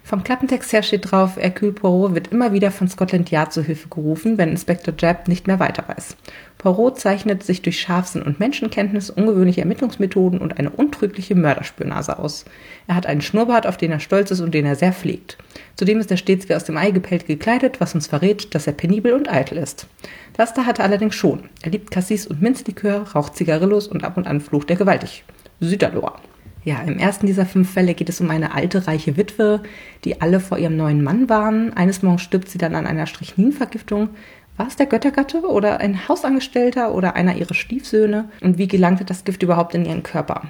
Vom 0.04 0.22
Klappentext 0.22 0.72
her 0.74 0.82
steht 0.82 1.10
drauf, 1.10 1.38
Hercule 1.38 1.72
Poirot 1.72 2.14
wird 2.14 2.28
immer 2.28 2.52
wieder 2.52 2.70
von 2.70 2.88
Scotland 2.88 3.30
Yard 3.30 3.54
zu 3.54 3.62
Hilfe 3.62 3.88
gerufen, 3.88 4.36
wenn 4.36 4.50
Inspektor 4.50 4.92
Jabb 4.96 5.28
nicht 5.28 5.46
mehr 5.46 5.58
weiter 5.58 5.84
weiß. 5.88 6.16
Poirot 6.64 6.98
zeichnet 6.98 7.42
sich 7.42 7.60
durch 7.60 7.78
Scharfsinn 7.78 8.22
und 8.22 8.40
Menschenkenntnis, 8.40 9.10
ungewöhnliche 9.10 9.60
Ermittlungsmethoden 9.60 10.38
und 10.38 10.58
eine 10.58 10.70
untrügliche 10.70 11.34
Mörderspürnase 11.34 12.18
aus. 12.18 12.46
Er 12.86 12.94
hat 12.94 13.04
einen 13.04 13.20
Schnurrbart, 13.20 13.66
auf 13.66 13.76
den 13.76 13.90
er 13.90 14.00
stolz 14.00 14.30
ist 14.30 14.40
und 14.40 14.54
den 14.54 14.64
er 14.64 14.74
sehr 14.74 14.94
pflegt. 14.94 15.36
Zudem 15.76 16.00
ist 16.00 16.10
er 16.10 16.16
stets 16.16 16.48
wie 16.48 16.54
aus 16.54 16.64
dem 16.64 16.78
Ei 16.78 16.90
gepellt 16.90 17.26
gekleidet, 17.26 17.82
was 17.82 17.94
uns 17.94 18.06
verrät, 18.06 18.54
dass 18.54 18.66
er 18.66 18.72
penibel 18.72 19.12
und 19.12 19.30
eitel 19.30 19.58
ist. 19.58 19.88
Das 20.38 20.54
da 20.54 20.64
hat 20.64 20.78
er 20.78 20.86
allerdings 20.86 21.14
schon. 21.14 21.50
Er 21.60 21.70
liebt 21.70 21.90
Cassis 21.90 22.26
und 22.26 22.40
Minzlikör, 22.40 23.08
raucht 23.14 23.36
Zigarillos 23.36 23.86
und 23.86 24.02
ab 24.02 24.16
und 24.16 24.26
an 24.26 24.40
flucht 24.40 24.70
er 24.70 24.76
gewaltig. 24.76 25.22
Süderlohr. 25.60 26.14
Ja, 26.64 26.80
im 26.80 26.98
ersten 26.98 27.26
dieser 27.26 27.44
fünf 27.44 27.70
Fälle 27.74 27.92
geht 27.92 28.08
es 28.08 28.22
um 28.22 28.30
eine 28.30 28.54
alte, 28.54 28.86
reiche 28.86 29.18
Witwe, 29.18 29.60
die 30.04 30.22
alle 30.22 30.40
vor 30.40 30.56
ihrem 30.56 30.78
neuen 30.78 31.04
Mann 31.04 31.28
waren. 31.28 31.74
Eines 31.74 32.02
Morgens 32.02 32.22
stirbt 32.22 32.48
sie 32.48 32.56
dann 32.56 32.74
an 32.74 32.86
einer 32.86 33.06
Strichninvergiftung. 33.06 34.08
War 34.56 34.68
es 34.68 34.76
der 34.76 34.86
Göttergatte 34.86 35.42
oder 35.42 35.80
ein 35.80 36.08
Hausangestellter 36.08 36.94
oder 36.94 37.16
einer 37.16 37.36
ihrer 37.36 37.54
Stiefsöhne? 37.54 38.28
Und 38.40 38.58
wie 38.58 38.68
gelangte 38.68 39.04
das 39.04 39.24
Gift 39.24 39.42
überhaupt 39.42 39.74
in 39.74 39.84
ihren 39.84 40.02
Körper? 40.02 40.42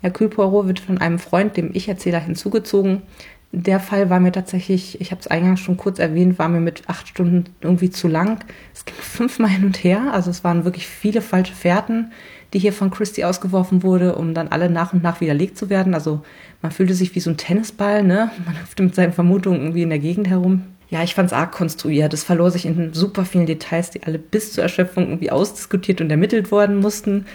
Hercule 0.00 0.30
Poirot 0.30 0.66
wird 0.68 0.80
von 0.80 0.98
einem 0.98 1.18
Freund, 1.18 1.56
dem 1.56 1.70
Ich-Erzähler, 1.72 2.20
hinzugezogen. 2.20 3.02
Der 3.50 3.80
Fall 3.80 4.10
war 4.10 4.20
mir 4.20 4.30
tatsächlich, 4.30 5.00
ich 5.00 5.10
habe 5.10 5.20
es 5.20 5.26
eingangs 5.26 5.60
schon 5.60 5.76
kurz 5.76 5.98
erwähnt, 5.98 6.38
war 6.38 6.48
mir 6.48 6.60
mit 6.60 6.82
acht 6.86 7.08
Stunden 7.08 7.44
irgendwie 7.60 7.90
zu 7.90 8.06
lang. 8.06 8.44
Es 8.74 8.84
ging 8.84 8.94
fünfmal 9.00 9.50
hin 9.50 9.64
und 9.64 9.82
her, 9.82 10.12
also 10.12 10.30
es 10.30 10.44
waren 10.44 10.64
wirklich 10.64 10.86
viele 10.86 11.22
falsche 11.22 11.54
Fährten 11.54 12.12
die 12.52 12.58
hier 12.58 12.72
von 12.72 12.90
Christie 12.90 13.24
ausgeworfen 13.24 13.82
wurde, 13.82 14.16
um 14.16 14.34
dann 14.34 14.48
alle 14.48 14.70
nach 14.70 14.92
und 14.92 15.02
nach 15.02 15.20
widerlegt 15.20 15.58
zu 15.58 15.68
werden. 15.68 15.94
Also 15.94 16.22
man 16.62 16.72
fühlte 16.72 16.94
sich 16.94 17.14
wie 17.14 17.20
so 17.20 17.30
ein 17.30 17.36
Tennisball, 17.36 18.02
ne? 18.02 18.30
Man 18.44 18.58
hüpfte 18.58 18.82
mit 18.82 18.94
seinen 18.94 19.12
Vermutungen 19.12 19.60
irgendwie 19.60 19.82
in 19.82 19.90
der 19.90 19.98
Gegend 19.98 20.28
herum. 20.28 20.64
Ja, 20.90 21.02
ich 21.02 21.14
fand 21.14 21.26
es 21.26 21.32
arg 21.32 21.52
konstruiert. 21.52 22.14
Es 22.14 22.24
verlor 22.24 22.50
sich 22.50 22.64
in 22.64 22.94
super 22.94 23.24
vielen 23.24 23.46
Details, 23.46 23.90
die 23.90 24.02
alle 24.04 24.18
bis 24.18 24.52
zur 24.52 24.62
Erschöpfung 24.62 25.08
irgendwie 25.08 25.30
ausdiskutiert 25.30 26.00
und 26.00 26.10
ermittelt 26.10 26.50
worden 26.50 26.76
mussten. 26.76 27.26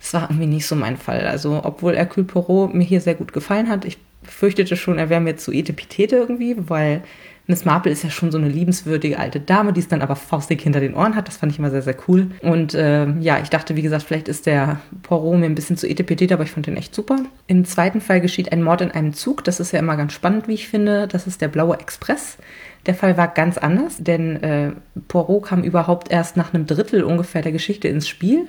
Das 0.00 0.14
war 0.14 0.30
irgendwie 0.30 0.46
nicht 0.46 0.66
so 0.66 0.74
mein 0.74 0.96
Fall. 0.96 1.26
Also, 1.26 1.60
obwohl 1.62 1.96
Hercule 1.96 2.26
Poirot 2.26 2.74
mir 2.74 2.84
hier 2.84 3.00
sehr 3.00 3.14
gut 3.14 3.32
gefallen 3.32 3.68
hat, 3.68 3.84
ich 3.84 3.98
fürchtete 4.24 4.76
schon, 4.76 4.98
er 4.98 5.10
wäre 5.10 5.20
mir 5.20 5.36
zu 5.36 5.52
etepetete 5.52 6.16
irgendwie, 6.16 6.56
weil 6.58 7.02
Miss 7.46 7.64
Marple 7.64 7.90
ist 7.90 8.04
ja 8.04 8.10
schon 8.10 8.30
so 8.30 8.38
eine 8.38 8.48
liebenswürdige 8.48 9.18
alte 9.18 9.40
Dame, 9.40 9.72
die 9.72 9.80
es 9.80 9.88
dann 9.88 10.00
aber 10.00 10.14
faustig 10.14 10.62
hinter 10.62 10.78
den 10.78 10.94
Ohren 10.94 11.16
hat. 11.16 11.26
Das 11.26 11.38
fand 11.38 11.52
ich 11.52 11.58
immer 11.58 11.70
sehr, 11.70 11.82
sehr 11.82 11.96
cool. 12.06 12.30
Und 12.40 12.72
äh, 12.74 13.10
ja, 13.18 13.40
ich 13.42 13.50
dachte, 13.50 13.74
wie 13.74 13.82
gesagt, 13.82 14.04
vielleicht 14.04 14.28
ist 14.28 14.46
der 14.46 14.80
Poirot 15.02 15.38
mir 15.38 15.46
ein 15.46 15.56
bisschen 15.56 15.76
zu 15.76 15.88
etepetete, 15.88 16.34
aber 16.34 16.44
ich 16.44 16.52
fand 16.52 16.66
den 16.66 16.76
echt 16.76 16.94
super. 16.94 17.18
Im 17.48 17.64
zweiten 17.64 18.00
Fall 18.00 18.20
geschieht 18.20 18.52
ein 18.52 18.62
Mord 18.62 18.80
in 18.80 18.92
einem 18.92 19.12
Zug. 19.12 19.42
Das 19.42 19.58
ist 19.58 19.72
ja 19.72 19.80
immer 19.80 19.96
ganz 19.96 20.12
spannend, 20.12 20.46
wie 20.46 20.54
ich 20.54 20.68
finde. 20.68 21.08
Das 21.08 21.26
ist 21.26 21.40
der 21.40 21.48
Blaue 21.48 21.78
Express. 21.80 22.38
Der 22.86 22.94
Fall 22.94 23.16
war 23.16 23.28
ganz 23.28 23.58
anders, 23.58 23.96
denn 23.98 24.42
äh, 24.42 24.72
Poirot 25.08 25.44
kam 25.44 25.62
überhaupt 25.62 26.10
erst 26.10 26.36
nach 26.36 26.52
einem 26.52 26.66
Drittel 26.66 27.04
ungefähr 27.04 27.42
der 27.42 27.52
Geschichte 27.52 27.88
ins 27.88 28.08
Spiel. 28.08 28.48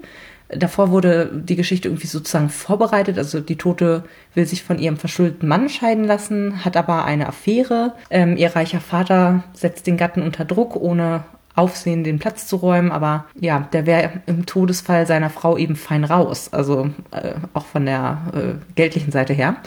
Davor 0.50 0.92
wurde 0.92 1.32
die 1.34 1.56
Geschichte 1.56 1.88
irgendwie 1.88 2.08
sozusagen 2.08 2.50
vorbereitet. 2.50 3.18
Also 3.18 3.40
die 3.40 3.58
Tote 3.58 4.04
will 4.34 4.46
sich 4.46 4.64
von 4.64 4.80
ihrem 4.80 4.98
verschuldeten 4.98 5.48
Mann 5.48 5.70
scheiden 5.70 6.04
lassen, 6.04 6.66
hat 6.66 6.78
aber 6.78 7.06
eine 7.06 7.28
Affäre. 7.28 7.94
Ähm, 8.10 8.38
ihr 8.38 8.56
reicher 8.56 8.82
Vater 8.82 9.44
setzt 9.54 9.88
den 9.88 9.98
Gatten 9.98 10.22
unter 10.22 10.46
Druck, 10.46 10.76
ohne 10.76 11.24
Aufsehen 11.56 12.04
den 12.04 12.20
Platz 12.20 12.48
zu 12.48 12.56
räumen. 12.56 12.92
Aber 12.92 13.26
ja, 13.40 13.68
der 13.74 13.86
wäre 13.86 14.22
im 14.26 14.46
Todesfall 14.46 15.06
seiner 15.06 15.30
Frau 15.30 15.58
eben 15.58 15.76
fein 15.76 16.04
raus. 16.04 16.52
Also 16.52 16.90
äh, 17.12 17.34
auch 17.54 17.66
von 17.66 17.86
der 17.86 18.22
äh, 18.34 18.74
geldlichen 18.76 19.12
Seite 19.12 19.34
her. 19.34 19.58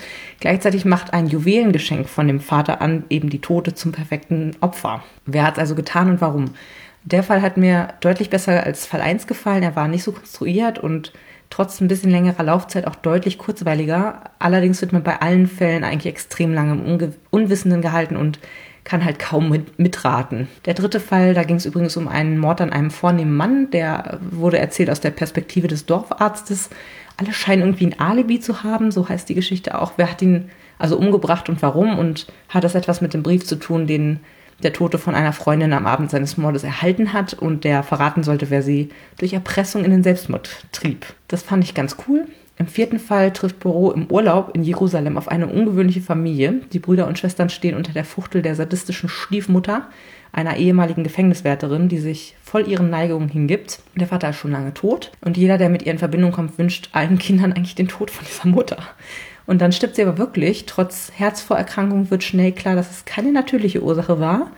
Gleichzeitig 0.41 0.85
macht 0.85 1.13
ein 1.13 1.27
Juwelengeschenk 1.27 2.09
von 2.09 2.27
dem 2.27 2.41
Vater 2.41 2.81
an 2.81 3.05
eben 3.09 3.31
die 3.31 3.41
Tote 3.41 3.75
zum 3.75 3.93
perfekten 3.93 4.57
Opfer. 4.61 5.03
Wer 5.27 5.45
hat 5.45 5.55
es 5.55 5.61
also 5.61 5.75
getan 5.75 6.11
und 6.11 6.21
warum? 6.21 6.47
Der 7.05 7.23
Fall 7.23 7.41
hat 7.41 7.57
mir 7.57 7.89
deutlich 8.01 8.31
besser 8.31 8.65
als 8.65 8.85
Fall 8.85 9.01
1 9.01 9.29
gefallen. 9.29 9.63
Er 9.63 9.77
war 9.77 9.87
nicht 9.87 10.03
so 10.03 10.11
konstruiert 10.11 10.81
und 10.81 11.13
trotz 11.51 11.81
ein 11.81 11.87
bisschen 11.87 12.11
längerer 12.11 12.43
Laufzeit 12.43 12.87
auch 12.87 12.97
deutlich 12.97 13.39
kurzweiliger. 13.39 14.23
Allerdings 14.41 14.81
wird 14.81 14.93
man 14.93 15.05
bei 15.05 15.21
allen 15.21 15.47
Fällen 15.47 15.85
eigentlich 15.85 16.13
extrem 16.13 16.53
lange 16.53 16.73
im 16.73 17.15
Unwissenden 17.31 17.81
gehalten 17.81 18.17
und 18.17 18.41
kann 18.87 19.05
halt 19.05 19.19
kaum 19.19 19.51
mit, 19.51 19.79
mitraten. 19.79 20.49
Der 20.65 20.75
dritte 20.75 21.01
Fall, 21.01 21.35
da 21.35 21.43
ging 21.43 21.57
es 21.57 21.67
übrigens 21.67 21.97
um 21.97 22.07
einen 22.07 22.39
Mord 22.39 22.61
an 22.61 22.73
einem 22.73 22.93
vornehmen 22.93 23.37
Mann, 23.37 23.69
der 23.71 24.19
wurde 24.31 24.59
erzählt 24.59 24.91
aus 24.91 25.01
der 25.01 25.11
Perspektive 25.11 25.67
des 25.67 25.87
Dorfarztes. 25.87 26.71
Alle 27.17 27.33
scheinen 27.33 27.63
irgendwie 27.63 27.87
ein 27.87 28.01
Alibi 28.01 28.39
zu 28.39 28.63
haben, 28.63 28.93
so 28.93 29.09
heißt 29.09 29.29
die 29.29 29.35
Geschichte 29.35 29.79
auch. 29.79 29.95
Wer 29.97 30.11
hat 30.11 30.23
ihn 30.23 30.51
also 30.79 30.97
umgebracht 30.97 31.49
und 31.49 31.61
warum? 31.63 31.99
Und 31.99 32.29
hat 32.49 32.63
das 32.63 32.77
etwas 32.77 33.01
mit 33.01 33.13
dem 33.13 33.25
Brief 33.25 33.45
zu 33.45 33.57
tun, 33.57 33.89
den 33.89 34.21
der 34.63 34.73
Tote 34.73 34.99
von 34.99 35.15
einer 35.15 35.33
Freundin 35.33 35.73
am 35.73 35.87
Abend 35.87 36.11
seines 36.11 36.37
Mordes 36.37 36.63
erhalten 36.63 37.13
hat 37.13 37.35
und 37.35 37.65
der 37.65 37.83
verraten 37.83 38.23
sollte, 38.23 38.51
wer 38.51 38.63
sie 38.63 38.91
durch 39.19 39.33
Erpressung 39.33 39.85
in 39.85 39.91
den 39.91 40.03
Selbstmord 40.05 40.49
trieb. 40.73 41.07
Das 41.29 41.43
fand 41.43 41.65
ich 41.65 41.75
ganz 41.75 41.97
cool. 42.07 42.27
Im 42.59 42.67
vierten 42.67 42.99
Fall 42.99 43.33
trifft 43.33 43.61
Poirot 43.61 43.97
im 43.97 44.11
Urlaub 44.11 44.55
in 44.55 44.63
Jerusalem 44.63 45.19
auf 45.19 45.29
eine 45.29 45.47
ungewöhnliche 45.47 46.01
Familie. 46.01 46.63
Die 46.73 46.79
Brüder 46.79 47.07
und 47.07 47.19
Schwestern 47.19 47.51
stehen 47.51 47.77
unter 47.77 47.93
der 47.93 48.05
Fuchtel 48.05 48.41
der 48.41 48.55
sadistischen 48.55 49.11
Stiefmutter, 49.11 49.89
einer 50.33 50.57
ehemaligen 50.57 51.05
Gefängniswärterin, 51.05 51.89
die 51.89 51.99
sich 51.99 52.35
voll 52.43 52.67
ihren 52.67 52.89
Neigungen 52.89 53.29
hingibt. 53.29 53.81
Der 53.95 54.07
Vater 54.07 54.31
ist 54.31 54.37
schon 54.37 54.53
lange 54.53 54.73
tot 54.73 55.13
und 55.21 55.37
jeder, 55.37 55.59
der 55.59 55.69
mit 55.69 55.83
ihr 55.83 55.93
in 55.93 55.99
Verbindung 55.99 56.33
kommt, 56.33 56.59
wünscht 56.59 56.89
allen 56.93 57.19
Kindern 57.19 57.53
eigentlich 57.53 57.75
den 57.75 57.89
Tod 57.89 58.11
von 58.11 58.27
dieser 58.27 58.49
Mutter. 58.49 58.79
Und 59.47 59.61
dann 59.61 59.73
stirbt 59.73 59.97
sie 59.97 60.03
aber 60.03 60.19
wirklich. 60.19 60.67
Trotz 60.67 61.13
Herzvorerkrankung 61.15 62.11
wird 62.11 62.25
schnell 62.25 62.53
klar, 62.53 62.75
dass 62.75 62.91
es 62.91 63.05
keine 63.05 63.33
natürliche 63.33 63.83
Ursache 63.83 64.19
war. 64.19 64.51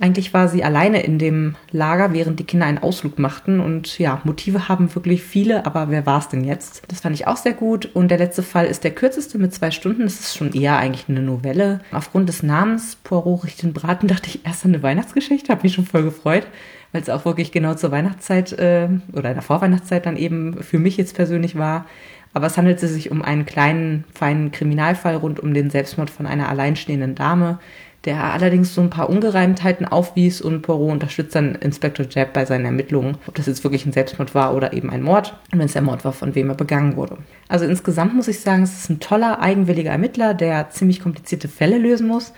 Eigentlich 0.00 0.32
war 0.32 0.48
sie 0.48 0.62
alleine 0.62 1.02
in 1.02 1.18
dem 1.18 1.56
Lager, 1.72 2.12
während 2.12 2.38
die 2.38 2.44
Kinder 2.44 2.66
einen 2.66 2.78
Ausflug 2.78 3.18
machten. 3.18 3.58
Und 3.58 3.98
ja, 3.98 4.20
Motive 4.22 4.68
haben 4.68 4.94
wirklich 4.94 5.24
viele, 5.24 5.66
aber 5.66 5.90
wer 5.90 6.06
war 6.06 6.20
es 6.20 6.28
denn 6.28 6.44
jetzt? 6.44 6.82
Das 6.86 7.00
fand 7.00 7.16
ich 7.16 7.26
auch 7.26 7.36
sehr 7.36 7.52
gut. 7.52 7.86
Und 7.94 8.08
der 8.08 8.18
letzte 8.18 8.44
Fall 8.44 8.66
ist 8.66 8.84
der 8.84 8.92
kürzeste 8.92 9.38
mit 9.38 9.52
zwei 9.52 9.72
Stunden. 9.72 10.04
Das 10.04 10.20
ist 10.20 10.36
schon 10.36 10.52
eher 10.52 10.78
eigentlich 10.78 11.08
eine 11.08 11.22
Novelle. 11.22 11.80
Aufgrund 11.90 12.28
des 12.28 12.44
Namens 12.44 12.96
Poirot 13.02 13.44
riecht 13.44 13.62
den 13.62 13.72
Braten 13.72 14.06
dachte 14.06 14.28
ich 14.28 14.46
erst 14.46 14.64
an 14.64 14.72
eine 14.72 14.84
Weihnachtsgeschichte, 14.84 15.50
habe 15.50 15.64
mich 15.64 15.74
schon 15.74 15.86
voll 15.86 16.04
gefreut, 16.04 16.46
weil 16.92 17.02
es 17.02 17.10
auch 17.10 17.24
wirklich 17.24 17.50
genau 17.50 17.74
zur 17.74 17.90
Weihnachtszeit 17.90 18.52
äh, 18.52 18.88
oder 19.12 19.30
in 19.30 19.34
der 19.34 19.42
Vorweihnachtszeit 19.42 20.06
dann 20.06 20.16
eben 20.16 20.62
für 20.62 20.78
mich 20.78 20.96
jetzt 20.96 21.16
persönlich 21.16 21.58
war. 21.58 21.86
Aber 22.34 22.46
es 22.46 22.56
handelte 22.56 22.86
sich 22.86 23.10
um 23.10 23.22
einen 23.22 23.46
kleinen, 23.46 24.04
feinen 24.14 24.52
Kriminalfall 24.52 25.16
rund 25.16 25.40
um 25.40 25.54
den 25.54 25.70
Selbstmord 25.70 26.10
von 26.10 26.26
einer 26.26 26.48
alleinstehenden 26.48 27.14
Dame, 27.14 27.58
der 28.04 28.32
allerdings 28.32 28.74
so 28.74 28.80
ein 28.80 28.90
paar 28.90 29.10
Ungereimtheiten 29.10 29.86
aufwies 29.86 30.40
und 30.40 30.62
Poirot 30.62 30.92
unterstützt 30.92 31.34
dann 31.34 31.56
Inspector 31.56 32.06
Jebb 32.08 32.32
bei 32.32 32.44
seinen 32.44 32.64
Ermittlungen, 32.64 33.18
ob 33.26 33.34
das 33.34 33.46
jetzt 33.46 33.64
wirklich 33.64 33.84
ein 33.86 33.92
Selbstmord 33.92 34.34
war 34.34 34.54
oder 34.54 34.72
eben 34.72 34.90
ein 34.90 35.02
Mord 35.02 35.34
und 35.52 35.58
wenn 35.58 35.66
es 35.66 35.72
der 35.72 35.82
Mord 35.82 36.04
war, 36.04 36.12
von 36.12 36.34
wem 36.34 36.48
er 36.48 36.54
begangen 36.54 36.96
wurde. 36.96 37.18
Also 37.48 37.64
insgesamt 37.64 38.14
muss 38.14 38.28
ich 38.28 38.40
sagen, 38.40 38.62
es 38.62 38.78
ist 38.78 38.90
ein 38.90 39.00
toller, 39.00 39.40
eigenwilliger 39.40 39.90
Ermittler, 39.90 40.34
der 40.34 40.70
ziemlich 40.70 41.00
komplizierte 41.00 41.48
Fälle 41.48 41.78
lösen 41.78 42.06
muss. 42.06 42.32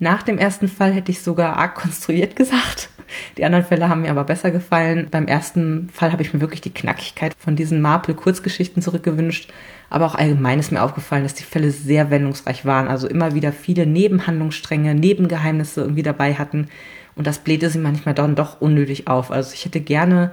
Nach 0.00 0.22
dem 0.22 0.38
ersten 0.38 0.68
Fall 0.68 0.92
hätte 0.92 1.12
ich 1.12 1.22
sogar 1.22 1.56
arg 1.56 1.76
konstruiert 1.76 2.34
gesagt. 2.34 2.88
Die 3.36 3.44
anderen 3.44 3.64
Fälle 3.64 3.88
haben 3.88 4.02
mir 4.02 4.10
aber 4.10 4.24
besser 4.24 4.50
gefallen. 4.50 5.08
Beim 5.10 5.26
ersten 5.26 5.88
Fall 5.92 6.12
habe 6.12 6.22
ich 6.22 6.34
mir 6.34 6.40
wirklich 6.40 6.60
die 6.60 6.74
Knackigkeit 6.74 7.34
von 7.38 7.54
diesen 7.54 7.80
Marple-Kurzgeschichten 7.80 8.82
zurückgewünscht. 8.82 9.52
Aber 9.90 10.06
auch 10.06 10.14
allgemein 10.14 10.58
ist 10.58 10.72
mir 10.72 10.82
aufgefallen, 10.82 11.22
dass 11.22 11.34
die 11.34 11.44
Fälle 11.44 11.70
sehr 11.70 12.10
wendungsreich 12.10 12.64
waren. 12.64 12.88
Also 12.88 13.06
immer 13.06 13.34
wieder 13.34 13.52
viele 13.52 13.86
Nebenhandlungsstränge, 13.86 14.94
Nebengeheimnisse 14.94 15.82
irgendwie 15.82 16.02
dabei 16.02 16.34
hatten. 16.34 16.68
Und 17.16 17.26
das 17.26 17.38
blähte 17.38 17.70
sie 17.70 17.78
manchmal 17.78 18.14
dann 18.14 18.34
doch 18.34 18.60
unnötig 18.60 19.06
auf. 19.06 19.30
Also 19.30 19.52
ich 19.54 19.64
hätte 19.64 19.80
gerne 19.80 20.32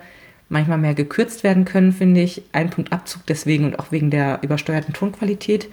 manchmal 0.50 0.78
mehr 0.78 0.94
gekürzt 0.94 1.44
werden 1.44 1.66
können, 1.66 1.94
finde 1.94 2.22
ich. 2.22 2.44
Ein 2.52 2.70
Punkt 2.70 2.92
Abzug 2.92 3.26
deswegen 3.28 3.66
und 3.66 3.80
auch 3.80 3.92
wegen 3.92 4.10
der 4.10 4.40
übersteuerten 4.42 4.94
Tonqualität. 4.94 5.70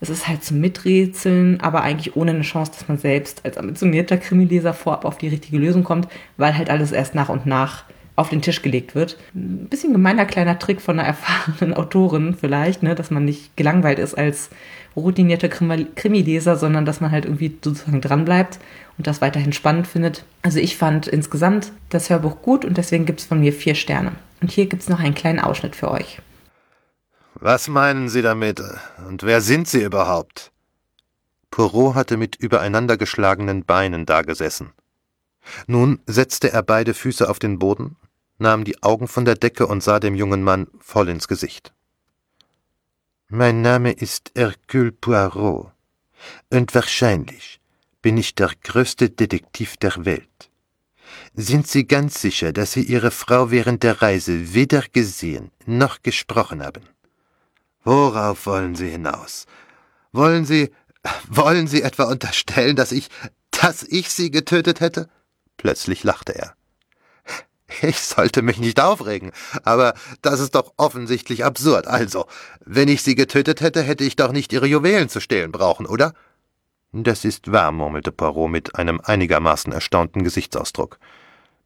Es 0.00 0.10
ist 0.10 0.28
halt 0.28 0.44
zum 0.44 0.60
Miträtseln, 0.60 1.60
aber 1.60 1.82
eigentlich 1.82 2.14
ohne 2.14 2.30
eine 2.30 2.42
Chance, 2.42 2.72
dass 2.72 2.86
man 2.86 2.98
selbst 2.98 3.44
als 3.44 3.58
ambitionierter 3.58 4.16
Krimileser 4.16 4.72
vorab 4.72 5.04
auf 5.04 5.18
die 5.18 5.28
richtige 5.28 5.58
Lösung 5.58 5.82
kommt, 5.82 6.08
weil 6.36 6.56
halt 6.56 6.70
alles 6.70 6.92
erst 6.92 7.14
nach 7.14 7.28
und 7.28 7.46
nach 7.46 7.84
auf 8.18 8.30
den 8.30 8.42
Tisch 8.42 8.62
gelegt 8.62 8.96
wird. 8.96 9.16
Ein 9.32 9.68
bisschen 9.68 9.92
gemeiner 9.92 10.26
kleiner 10.26 10.58
Trick 10.58 10.80
von 10.80 10.98
einer 10.98 11.08
erfahrenen 11.08 11.74
Autorin 11.74 12.34
vielleicht, 12.34 12.82
ne, 12.82 12.94
dass 12.96 13.10
man 13.10 13.24
nicht 13.24 13.56
gelangweilt 13.56 14.00
ist 14.00 14.14
als 14.14 14.50
routinierter 14.96 15.48
Krimileser, 15.48 16.56
sondern 16.56 16.84
dass 16.84 17.00
man 17.00 17.12
halt 17.12 17.26
irgendwie 17.26 17.56
sozusagen 17.62 18.00
dranbleibt 18.00 18.58
und 18.96 19.06
das 19.06 19.20
weiterhin 19.20 19.52
spannend 19.52 19.86
findet. 19.86 20.24
Also 20.42 20.58
ich 20.58 20.76
fand 20.76 21.06
insgesamt 21.06 21.72
das 21.90 22.10
Hörbuch 22.10 22.42
gut 22.42 22.64
und 22.64 22.76
deswegen 22.76 23.06
gibt 23.06 23.20
es 23.20 23.26
von 23.26 23.38
mir 23.38 23.52
vier 23.52 23.76
Sterne. 23.76 24.12
Und 24.40 24.50
hier 24.50 24.66
gibt 24.66 24.82
es 24.82 24.88
noch 24.88 24.98
einen 24.98 25.14
kleinen 25.14 25.38
Ausschnitt 25.38 25.76
für 25.76 25.90
euch. 25.90 26.20
Was 27.34 27.68
meinen 27.68 28.08
Sie 28.08 28.22
damit? 28.22 28.60
Und 29.06 29.22
wer 29.22 29.40
sind 29.40 29.68
Sie 29.68 29.82
überhaupt? 29.82 30.50
Poirot 31.52 31.94
hatte 31.94 32.16
mit 32.16 32.34
übereinandergeschlagenen 32.34 33.64
Beinen 33.64 34.06
dagesessen. 34.06 34.72
Nun 35.68 36.00
setzte 36.06 36.52
er 36.52 36.62
beide 36.62 36.94
Füße 36.94 37.28
auf 37.28 37.38
den 37.38 37.58
Boden, 37.58 37.96
nahm 38.38 38.64
die 38.64 38.82
Augen 38.82 39.08
von 39.08 39.24
der 39.24 39.34
Decke 39.34 39.66
und 39.66 39.82
sah 39.82 40.00
dem 40.00 40.14
jungen 40.14 40.42
Mann 40.42 40.68
voll 40.80 41.08
ins 41.08 41.28
Gesicht. 41.28 41.72
Mein 43.28 43.60
Name 43.60 43.92
ist 43.92 44.32
Hercule 44.34 44.92
Poirot, 44.92 45.72
und 46.50 46.74
wahrscheinlich 46.74 47.60
bin 48.00 48.16
ich 48.16 48.34
der 48.34 48.50
größte 48.62 49.10
Detektiv 49.10 49.76
der 49.76 50.04
Welt. 50.04 50.50
Sind 51.34 51.66
Sie 51.66 51.86
ganz 51.86 52.20
sicher, 52.20 52.52
dass 52.52 52.72
Sie 52.72 52.82
Ihre 52.82 53.10
Frau 53.10 53.50
während 53.50 53.82
der 53.82 54.02
Reise 54.02 54.54
weder 54.54 54.82
gesehen 54.92 55.50
noch 55.66 56.02
gesprochen 56.02 56.62
haben? 56.62 56.82
Worauf 57.84 58.46
wollen 58.46 58.74
Sie 58.74 58.88
hinaus? 58.88 59.46
Wollen 60.12 60.44
Sie, 60.44 60.70
wollen 61.28 61.66
Sie 61.66 61.82
etwa 61.82 62.04
unterstellen, 62.04 62.76
dass 62.76 62.92
ich, 62.92 63.08
dass 63.50 63.82
ich 63.82 64.10
Sie 64.10 64.30
getötet 64.30 64.80
hätte? 64.80 65.08
Plötzlich 65.56 66.04
lachte 66.04 66.34
er. 66.34 66.57
Ich 67.82 68.00
sollte 68.00 68.42
mich 68.42 68.58
nicht 68.58 68.80
aufregen, 68.80 69.32
aber 69.62 69.94
das 70.22 70.40
ist 70.40 70.54
doch 70.54 70.72
offensichtlich 70.76 71.44
absurd. 71.44 71.86
Also, 71.86 72.26
wenn 72.64 72.88
ich 72.88 73.02
Sie 73.02 73.14
getötet 73.14 73.60
hätte, 73.60 73.82
hätte 73.82 74.04
ich 74.04 74.16
doch 74.16 74.32
nicht 74.32 74.52
Ihre 74.52 74.66
Juwelen 74.66 75.08
zu 75.08 75.20
stehlen 75.20 75.52
brauchen, 75.52 75.86
oder? 75.86 76.14
Das 76.92 77.24
ist 77.24 77.52
wahr, 77.52 77.70
murmelte 77.70 78.12
Poirot 78.12 78.50
mit 78.50 78.74
einem 78.76 79.00
einigermaßen 79.04 79.72
erstaunten 79.72 80.24
Gesichtsausdruck. 80.24 80.98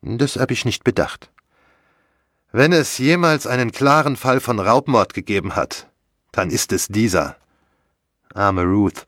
Das 0.02 0.36
habe 0.36 0.52
ich 0.52 0.64
nicht 0.64 0.82
bedacht. 0.82 1.30
Wenn 2.50 2.72
es 2.72 2.98
jemals 2.98 3.46
einen 3.46 3.70
klaren 3.70 4.16
Fall 4.16 4.40
von 4.40 4.58
Raubmord 4.58 5.14
gegeben 5.14 5.54
hat, 5.54 5.88
dann 6.32 6.50
ist 6.50 6.72
es 6.72 6.88
dieser. 6.88 7.36
Arme 8.34 8.64
Ruth. 8.64 9.06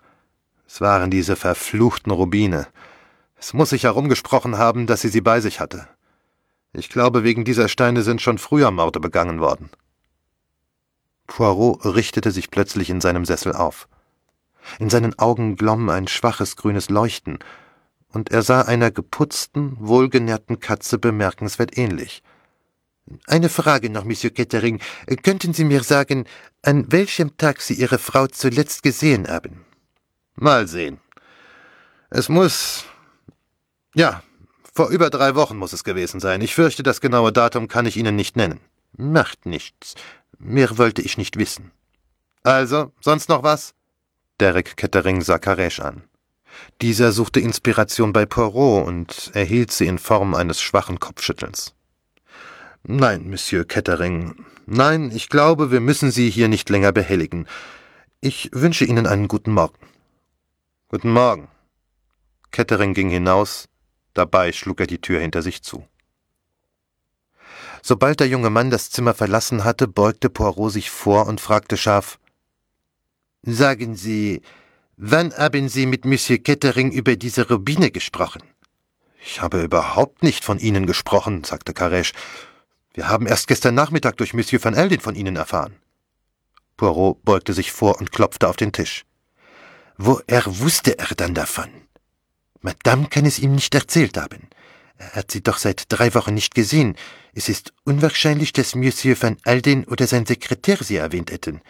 Es 0.66 0.80
waren 0.80 1.10
diese 1.10 1.36
verfluchten 1.36 2.12
Rubine. 2.12 2.68
Es 3.36 3.52
muss 3.52 3.70
sich 3.70 3.84
herumgesprochen 3.84 4.56
haben, 4.56 4.86
dass 4.86 5.00
sie 5.00 5.08
sie 5.08 5.20
bei 5.20 5.40
sich 5.40 5.60
hatte. 5.60 5.88
Ich 6.74 6.88
glaube, 6.88 7.24
wegen 7.24 7.44
dieser 7.44 7.68
Steine 7.68 8.02
sind 8.02 8.20
schon 8.20 8.38
früher 8.38 8.70
Morde 8.70 9.00
begangen 9.00 9.40
worden. 9.40 9.70
Poirot 11.26 11.84
richtete 11.84 12.30
sich 12.30 12.50
plötzlich 12.50 12.90
in 12.90 13.00
seinem 13.00 13.24
Sessel 13.24 13.52
auf. 13.52 13.88
In 14.78 14.90
seinen 14.90 15.18
Augen 15.18 15.56
glomm 15.56 15.88
ein 15.88 16.08
schwaches 16.08 16.56
grünes 16.56 16.90
Leuchten, 16.90 17.38
und 18.08 18.30
er 18.30 18.42
sah 18.42 18.62
einer 18.62 18.90
geputzten, 18.90 19.76
wohlgenährten 19.80 20.60
Katze 20.60 20.98
bemerkenswert 20.98 21.76
ähnlich– 21.78 22.22
eine 23.26 23.48
Frage 23.48 23.90
noch, 23.90 24.04
Monsieur 24.04 24.32
Kettering. 24.32 24.80
Könnten 25.22 25.52
Sie 25.52 25.64
mir 25.64 25.82
sagen, 25.82 26.24
an 26.62 26.90
welchem 26.90 27.36
Tag 27.36 27.60
Sie 27.60 27.74
Ihre 27.74 27.98
Frau 27.98 28.26
zuletzt 28.26 28.82
gesehen 28.82 29.28
haben? 29.28 29.64
Mal 30.36 30.66
sehen. 30.66 31.00
Es 32.10 32.28
muss. 32.28 32.84
Ja, 33.94 34.22
vor 34.74 34.88
über 34.88 35.08
drei 35.10 35.34
Wochen 35.34 35.56
muss 35.56 35.72
es 35.72 35.84
gewesen 35.84 36.20
sein. 36.20 36.40
Ich 36.40 36.54
fürchte, 36.54 36.82
das 36.82 37.00
genaue 37.00 37.32
Datum 37.32 37.68
kann 37.68 37.86
ich 37.86 37.96
Ihnen 37.96 38.16
nicht 38.16 38.36
nennen. 38.36 38.60
Macht 38.96 39.46
nichts. 39.46 39.94
Mehr 40.38 40.78
wollte 40.78 41.02
ich 41.02 41.16
nicht 41.16 41.38
wissen. 41.38 41.70
Also, 42.42 42.92
sonst 43.00 43.28
noch 43.28 43.42
was? 43.42 43.74
Derek 44.40 44.76
Kettering 44.76 45.22
sah 45.22 45.38
Karesh 45.38 45.80
an. 45.80 46.02
Dieser 46.82 47.12
suchte 47.12 47.40
Inspiration 47.40 48.12
bei 48.12 48.26
Poirot 48.26 48.86
und 48.86 49.30
erhielt 49.34 49.72
sie 49.72 49.86
in 49.86 49.98
Form 49.98 50.34
eines 50.34 50.60
schwachen 50.60 51.00
Kopfschüttelns. 51.00 51.74
Nein, 52.82 53.30
Monsieur 53.30 53.64
Kettering. 53.64 54.44
Nein, 54.66 55.10
ich 55.14 55.28
glaube, 55.28 55.70
wir 55.70 55.80
müssen 55.80 56.10
Sie 56.10 56.30
hier 56.30 56.48
nicht 56.48 56.68
länger 56.68 56.92
behelligen. 56.92 57.46
Ich 58.20 58.50
wünsche 58.52 58.84
Ihnen 58.84 59.06
einen 59.06 59.28
guten 59.28 59.52
Morgen. 59.52 59.78
Guten 60.88 61.10
Morgen. 61.10 61.48
Kettering 62.50 62.94
ging 62.94 63.10
hinaus, 63.10 63.68
dabei 64.14 64.52
schlug 64.52 64.80
er 64.80 64.86
die 64.86 65.00
Tür 65.00 65.20
hinter 65.20 65.42
sich 65.42 65.62
zu. 65.62 65.86
Sobald 67.82 68.20
der 68.20 68.28
junge 68.28 68.50
Mann 68.50 68.70
das 68.70 68.90
Zimmer 68.90 69.12
verlassen 69.12 69.64
hatte, 69.64 69.86
beugte 69.86 70.30
Poirot 70.30 70.72
sich 70.72 70.90
vor 70.90 71.26
und 71.26 71.40
fragte 71.40 71.76
scharf 71.76 72.18
Sagen 73.42 73.94
Sie, 73.94 74.40
wann 74.96 75.34
haben 75.34 75.68
Sie 75.68 75.84
mit 75.84 76.06
Monsieur 76.06 76.38
Kettering 76.38 76.90
über 76.92 77.16
diese 77.16 77.46
Rubine 77.46 77.90
gesprochen? 77.90 78.42
Ich 79.22 79.42
habe 79.42 79.62
überhaupt 79.62 80.22
nicht 80.22 80.44
von 80.44 80.58
Ihnen 80.58 80.86
gesprochen, 80.86 81.44
sagte 81.44 81.74
Karesh. 81.74 82.12
Wir 82.94 83.08
haben 83.08 83.26
erst 83.26 83.48
gestern 83.48 83.74
Nachmittag 83.74 84.16
durch 84.16 84.32
Monsieur 84.32 84.64
van 84.64 84.74
Eldin 84.74 85.00
von 85.00 85.14
Ihnen 85.14 85.36
erfahren. 85.36 85.76
Poirot 86.76 87.22
beugte 87.22 87.52
sich 87.52 87.70
vor 87.70 87.98
und 87.98 88.12
klopfte 88.12 88.48
auf 88.48 88.56
den 88.56 88.72
Tisch. 88.72 89.04
Woher 89.98 90.42
wusste 90.46 90.98
er 90.98 91.14
dann 91.14 91.34
davon? 91.34 91.70
Madame 92.64 93.08
kann 93.10 93.26
es 93.26 93.38
ihm 93.38 93.54
nicht 93.54 93.74
erzählt 93.74 94.16
haben. 94.16 94.48
Er 94.96 95.12
hat 95.12 95.30
sie 95.30 95.42
doch 95.42 95.58
seit 95.58 95.84
drei 95.90 96.14
Wochen 96.14 96.32
nicht 96.32 96.54
gesehen. 96.54 96.96
Es 97.34 97.50
ist 97.50 97.74
unwahrscheinlich, 97.84 98.54
dass 98.54 98.74
Monsieur 98.74 99.20
van 99.20 99.36
Alden 99.44 99.84
oder 99.84 100.06
sein 100.06 100.24
Sekretär 100.24 100.78
sie 100.82 100.96
erwähnt 100.96 101.30
hätten. 101.30 101.60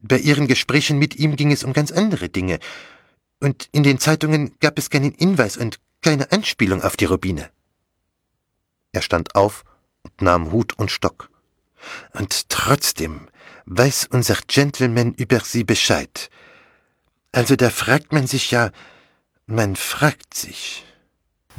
Bei 0.00 0.16
ihren 0.18 0.46
Gesprächen 0.46 0.98
mit 0.98 1.16
ihm 1.16 1.34
ging 1.34 1.50
es 1.50 1.64
um 1.64 1.72
ganz 1.72 1.90
andere 1.90 2.28
Dinge. 2.28 2.60
Und 3.40 3.68
in 3.72 3.82
den 3.82 3.98
Zeitungen 3.98 4.52
gab 4.60 4.78
es 4.78 4.88
keinen 4.88 5.14
Hinweis 5.14 5.56
und 5.56 5.80
keine 6.00 6.30
Anspielung 6.30 6.80
auf 6.82 6.96
die 6.96 7.06
Rubine. 7.06 7.50
Er 8.92 9.02
stand 9.02 9.34
auf 9.34 9.64
und 10.02 10.22
nahm 10.22 10.52
Hut 10.52 10.78
und 10.78 10.92
Stock. 10.92 11.28
Und 12.12 12.48
trotzdem 12.50 13.26
weiß 13.66 14.06
unser 14.12 14.36
Gentleman 14.46 15.12
über 15.14 15.40
sie 15.40 15.64
Bescheid. 15.64 16.30
Also 17.32 17.56
da 17.56 17.70
fragt 17.70 18.12
man 18.12 18.28
sich 18.28 18.52
ja, 18.52 18.70
man 19.48 19.76
fragt 19.76 20.34
sich. 20.34 20.84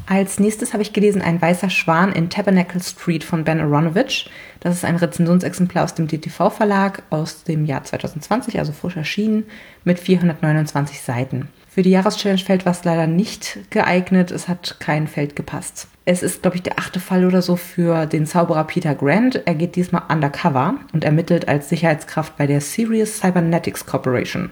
Als 0.06 0.40
nächstes 0.40 0.72
habe 0.74 0.82
ich 0.82 0.94
gelesen 0.94 1.22
Ein 1.22 1.42
weißer 1.42 1.70
Schwan 1.70 2.14
in 2.14 2.30
Tabernacle 2.30 2.82
Street 2.82 3.24
von 3.24 3.44
Ben 3.44 3.60
Aronovich. 3.60 4.30
Das 4.60 4.76
ist 4.76 4.86
ein 4.86 4.96
Rezensionsexemplar 4.96 5.84
aus 5.84 5.96
dem 5.96 6.08
DTV-Verlag 6.08 7.04
aus 7.10 7.44
dem 7.44 7.66
Jahr 7.66 7.84
2020, 7.84 8.60
also 8.60 8.72
frisch 8.72 8.96
erschienen, 8.96 9.46
mit 9.84 10.00
429 10.00 11.02
Seiten. 11.02 11.50
Für 11.68 11.84
die 11.84 11.92
Jahreschallenge 11.92 12.42
fällt 12.42 12.66
was 12.66 12.84
leider 12.84 13.08
nicht 13.08 13.60
geeignet. 13.70 14.32
Es 14.32 14.48
hat 14.48 14.78
kein 14.80 15.08
Feld 15.08 15.36
gepasst. 15.36 15.88
Es 16.06 16.24
ist, 16.24 16.42
glaube 16.42 16.58
ich, 16.58 16.64
der 16.64 16.80
achte 16.80 17.00
Fall 17.00 17.26
oder 17.26 17.42
so 17.42 17.56
für 17.56 18.06
den 18.06 18.26
Zauberer 18.26 18.64
Peter 18.64 18.96
Grant. 18.96 19.44
Er 19.46 19.54
geht 19.54 19.76
diesmal 19.76 20.04
undercover 20.10 20.76
und 20.94 21.04
ermittelt 21.04 21.48
als 21.48 21.70
Sicherheitskraft 21.70 22.36
bei 22.38 22.48
der 22.48 22.62
Serious 22.62 23.20
Cybernetics 23.20 23.86
Corporation. 23.86 24.52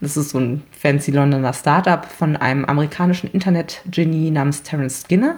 Das 0.00 0.16
ist 0.16 0.30
so 0.30 0.38
ein 0.38 0.62
fancy 0.70 1.10
Londoner 1.10 1.52
Startup 1.52 2.04
von 2.04 2.36
einem 2.36 2.64
amerikanischen 2.64 3.30
Internet-Genie 3.30 4.30
namens 4.30 4.62
Terence 4.62 5.02
Skinner. 5.02 5.36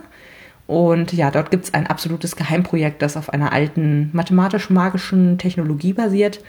Und 0.67 1.13
ja, 1.13 1.31
dort 1.31 1.51
gibt 1.51 1.65
es 1.65 1.75
ein 1.75 1.87
absolutes 1.87 2.37
Geheimprojekt, 2.37 3.01
das 3.01 3.17
auf 3.17 3.33
einer 3.33 3.53
alten 3.53 4.11
mathematisch-magischen 4.13 5.39
Technologie 5.39 5.93
basiert. 5.95 6.43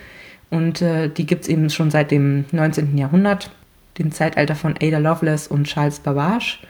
Und 0.50 0.82
äh, 0.82 1.08
die 1.08 1.24
gibt 1.24 1.42
es 1.42 1.48
eben 1.48 1.70
schon 1.70 1.90
seit 1.90 2.10
dem 2.10 2.44
19. 2.50 2.98
Jahrhundert, 2.98 3.50
dem 3.98 4.12
Zeitalter 4.12 4.56
von 4.56 4.74
Ada 4.80 4.98
Lovelace 4.98 5.46
und 5.46 5.64
Charles 5.64 6.00
Babbage. 6.00 6.60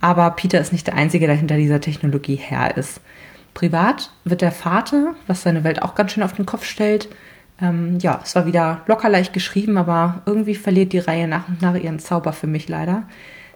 Aber 0.00 0.30
Peter 0.30 0.60
ist 0.60 0.72
nicht 0.72 0.86
der 0.86 0.96
Einzige, 0.96 1.26
der 1.26 1.36
hinter 1.36 1.56
dieser 1.56 1.80
Technologie 1.80 2.36
Herr 2.36 2.76
ist. 2.76 3.00
Privat 3.54 4.10
wird 4.24 4.42
der 4.42 4.52
Vater, 4.52 5.14
was 5.26 5.42
seine 5.42 5.64
Welt 5.64 5.82
auch 5.82 5.94
ganz 5.94 6.12
schön 6.12 6.22
auf 6.22 6.34
den 6.34 6.44
Kopf 6.44 6.64
stellt, 6.64 7.08
ähm, 7.60 7.98
ja, 8.00 8.20
es 8.22 8.34
war 8.34 8.46
wieder 8.46 8.82
locker 8.86 9.08
leicht 9.08 9.32
geschrieben, 9.32 9.78
aber 9.78 10.22
irgendwie 10.26 10.54
verliert 10.54 10.92
die 10.92 10.98
Reihe 10.98 11.26
nach 11.26 11.48
und 11.48 11.62
nach 11.62 11.74
ihren 11.74 11.98
Zauber 11.98 12.32
für 12.32 12.46
mich 12.46 12.68
leider. 12.68 13.04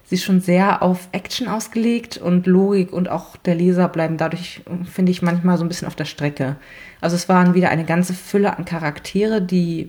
Sie 0.03 0.15
ist 0.15 0.23
schon 0.23 0.41
sehr 0.41 0.81
auf 0.81 1.07
Action 1.11 1.47
ausgelegt 1.47 2.17
und 2.17 2.47
Logik 2.47 2.91
und 2.91 3.09
auch 3.09 3.37
der 3.37 3.55
Leser 3.55 3.87
bleiben 3.87 4.17
dadurch, 4.17 4.61
finde 4.91 5.11
ich, 5.11 5.21
manchmal 5.21 5.57
so 5.57 5.63
ein 5.63 5.67
bisschen 5.67 5.87
auf 5.87 5.95
der 5.95 6.05
Strecke. 6.05 6.57
Also 6.99 7.15
es 7.15 7.29
waren 7.29 7.53
wieder 7.53 7.69
eine 7.69 7.85
ganze 7.85 8.13
Fülle 8.13 8.57
an 8.57 8.65
Charaktere, 8.65 9.41
die 9.41 9.87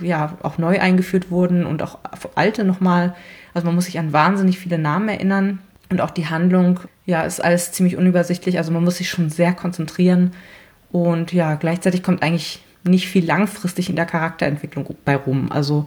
ja 0.00 0.38
auch 0.42 0.58
neu 0.58 0.80
eingeführt 0.80 1.30
wurden 1.30 1.66
und 1.66 1.82
auch 1.82 1.98
alte 2.34 2.64
nochmal. 2.64 3.14
Also 3.52 3.66
man 3.66 3.74
muss 3.74 3.86
sich 3.86 3.98
an 3.98 4.12
wahnsinnig 4.12 4.58
viele 4.58 4.78
Namen 4.78 5.08
erinnern 5.08 5.58
und 5.90 6.00
auch 6.00 6.10
die 6.10 6.28
Handlung, 6.28 6.80
ja, 7.04 7.22
ist 7.22 7.44
alles 7.44 7.72
ziemlich 7.72 7.96
unübersichtlich. 7.96 8.56
Also 8.56 8.72
man 8.72 8.84
muss 8.84 8.96
sich 8.96 9.10
schon 9.10 9.28
sehr 9.28 9.52
konzentrieren 9.52 10.30
und 10.92 11.32
ja, 11.32 11.56
gleichzeitig 11.56 12.02
kommt 12.02 12.22
eigentlich 12.22 12.62
nicht 12.84 13.08
viel 13.08 13.24
langfristig 13.24 13.88
in 13.88 13.96
der 13.96 14.06
Charakterentwicklung 14.06 14.86
bei 15.04 15.16
rum. 15.16 15.50
Also 15.50 15.86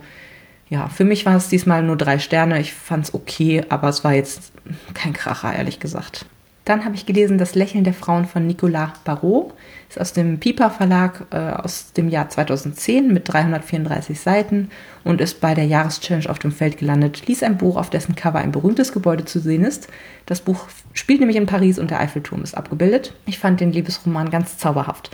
ja, 0.69 0.87
für 0.89 1.03
mich 1.03 1.25
war 1.25 1.35
es 1.35 1.49
diesmal 1.49 1.83
nur 1.83 1.97
drei 1.97 2.19
Sterne. 2.19 2.59
Ich 2.59 2.73
fand 2.73 3.05
es 3.05 3.13
okay, 3.13 3.63
aber 3.69 3.89
es 3.89 4.03
war 4.03 4.13
jetzt 4.13 4.51
kein 4.93 5.13
Kracher, 5.13 5.53
ehrlich 5.53 5.79
gesagt. 5.79 6.25
Dann 6.65 6.83
habe 6.83 6.95
ich 6.95 7.05
gelesen 7.05 7.37
Das 7.37 7.53
Lächeln 7.53 7.83
der 7.83 7.93
Frauen 7.93 8.25
von 8.25 8.47
Nicolas 8.47 8.89
Barrault. 9.03 9.53
Ist 9.87 10.01
aus 10.01 10.13
dem 10.13 10.39
Piper 10.39 10.71
Verlag 10.71 11.27
äh, 11.29 11.37
aus 11.37 11.93
dem 11.93 12.09
Jahr 12.09 12.27
2010 12.27 13.13
mit 13.13 13.31
334 13.31 14.19
Seiten 14.19 14.69
und 15.03 15.21
ist 15.21 15.41
bei 15.41 15.53
der 15.53 15.65
Jahreschallenge 15.65 16.27
auf 16.27 16.39
dem 16.39 16.51
Feld 16.51 16.79
gelandet. 16.79 17.27
Lies 17.27 17.43
ein 17.43 17.57
Buch, 17.57 17.77
auf 17.77 17.91
dessen 17.91 18.15
Cover 18.15 18.39
ein 18.39 18.51
berühmtes 18.51 18.91
Gebäude 18.91 19.25
zu 19.25 19.39
sehen 19.39 19.63
ist. 19.63 19.89
Das 20.25 20.41
Buch 20.41 20.67
spielt 20.93 21.19
nämlich 21.19 21.37
in 21.37 21.45
Paris 21.45 21.77
und 21.77 21.91
der 21.91 21.99
Eiffelturm 21.99 22.41
ist 22.41 22.57
abgebildet. 22.57 23.13
Ich 23.27 23.37
fand 23.37 23.59
den 23.59 23.71
Liebesroman 23.71 24.31
ganz 24.31 24.57
zauberhaft. 24.57 25.11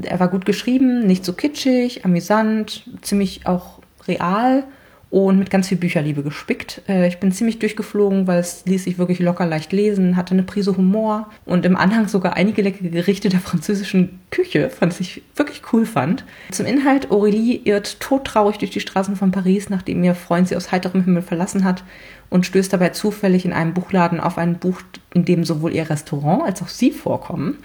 Er 0.00 0.20
war 0.20 0.28
gut 0.28 0.44
geschrieben, 0.44 1.06
nicht 1.06 1.24
so 1.24 1.32
kitschig, 1.32 2.04
amüsant, 2.04 2.84
ziemlich 3.02 3.46
auch 3.46 3.80
real 4.06 4.64
und 5.10 5.40
mit 5.40 5.50
ganz 5.50 5.66
viel 5.68 5.78
Bücherliebe 5.78 6.22
gespickt. 6.22 6.82
Äh, 6.88 7.08
ich 7.08 7.18
bin 7.18 7.32
ziemlich 7.32 7.58
durchgeflogen, 7.58 8.28
weil 8.28 8.38
es 8.38 8.62
ließ 8.64 8.84
sich 8.84 8.96
wirklich 8.96 9.18
locker 9.18 9.44
leicht 9.44 9.72
lesen, 9.72 10.16
hatte 10.16 10.34
eine 10.34 10.44
Prise 10.44 10.76
Humor 10.76 11.28
und 11.44 11.66
im 11.66 11.76
Anhang 11.76 12.06
sogar 12.06 12.34
einige 12.34 12.62
leckere 12.62 12.88
Gerichte 12.88 13.28
der 13.28 13.40
französischen 13.40 14.20
Küche, 14.30 14.70
was 14.78 15.00
ich 15.00 15.22
wirklich 15.34 15.62
cool 15.72 15.84
fand. 15.84 16.24
Zum 16.52 16.66
Inhalt, 16.66 17.08
Aurélie 17.08 17.60
irrt 17.64 17.98
todtraurig 17.98 18.58
durch 18.58 18.70
die 18.70 18.80
Straßen 18.80 19.16
von 19.16 19.32
Paris, 19.32 19.68
nachdem 19.68 20.04
ihr 20.04 20.14
Freund 20.14 20.46
sie 20.46 20.56
aus 20.56 20.70
heiterem 20.70 21.02
Himmel 21.02 21.22
verlassen 21.22 21.64
hat 21.64 21.82
und 22.28 22.46
stößt 22.46 22.72
dabei 22.72 22.90
zufällig 22.90 23.44
in 23.44 23.52
einem 23.52 23.74
Buchladen 23.74 24.20
auf 24.20 24.38
ein 24.38 24.58
Buch, 24.58 24.80
in 25.12 25.24
dem 25.24 25.44
sowohl 25.44 25.74
ihr 25.74 25.90
Restaurant 25.90 26.44
als 26.44 26.62
auch 26.62 26.68
sie 26.68 26.92
vorkommen 26.92 27.58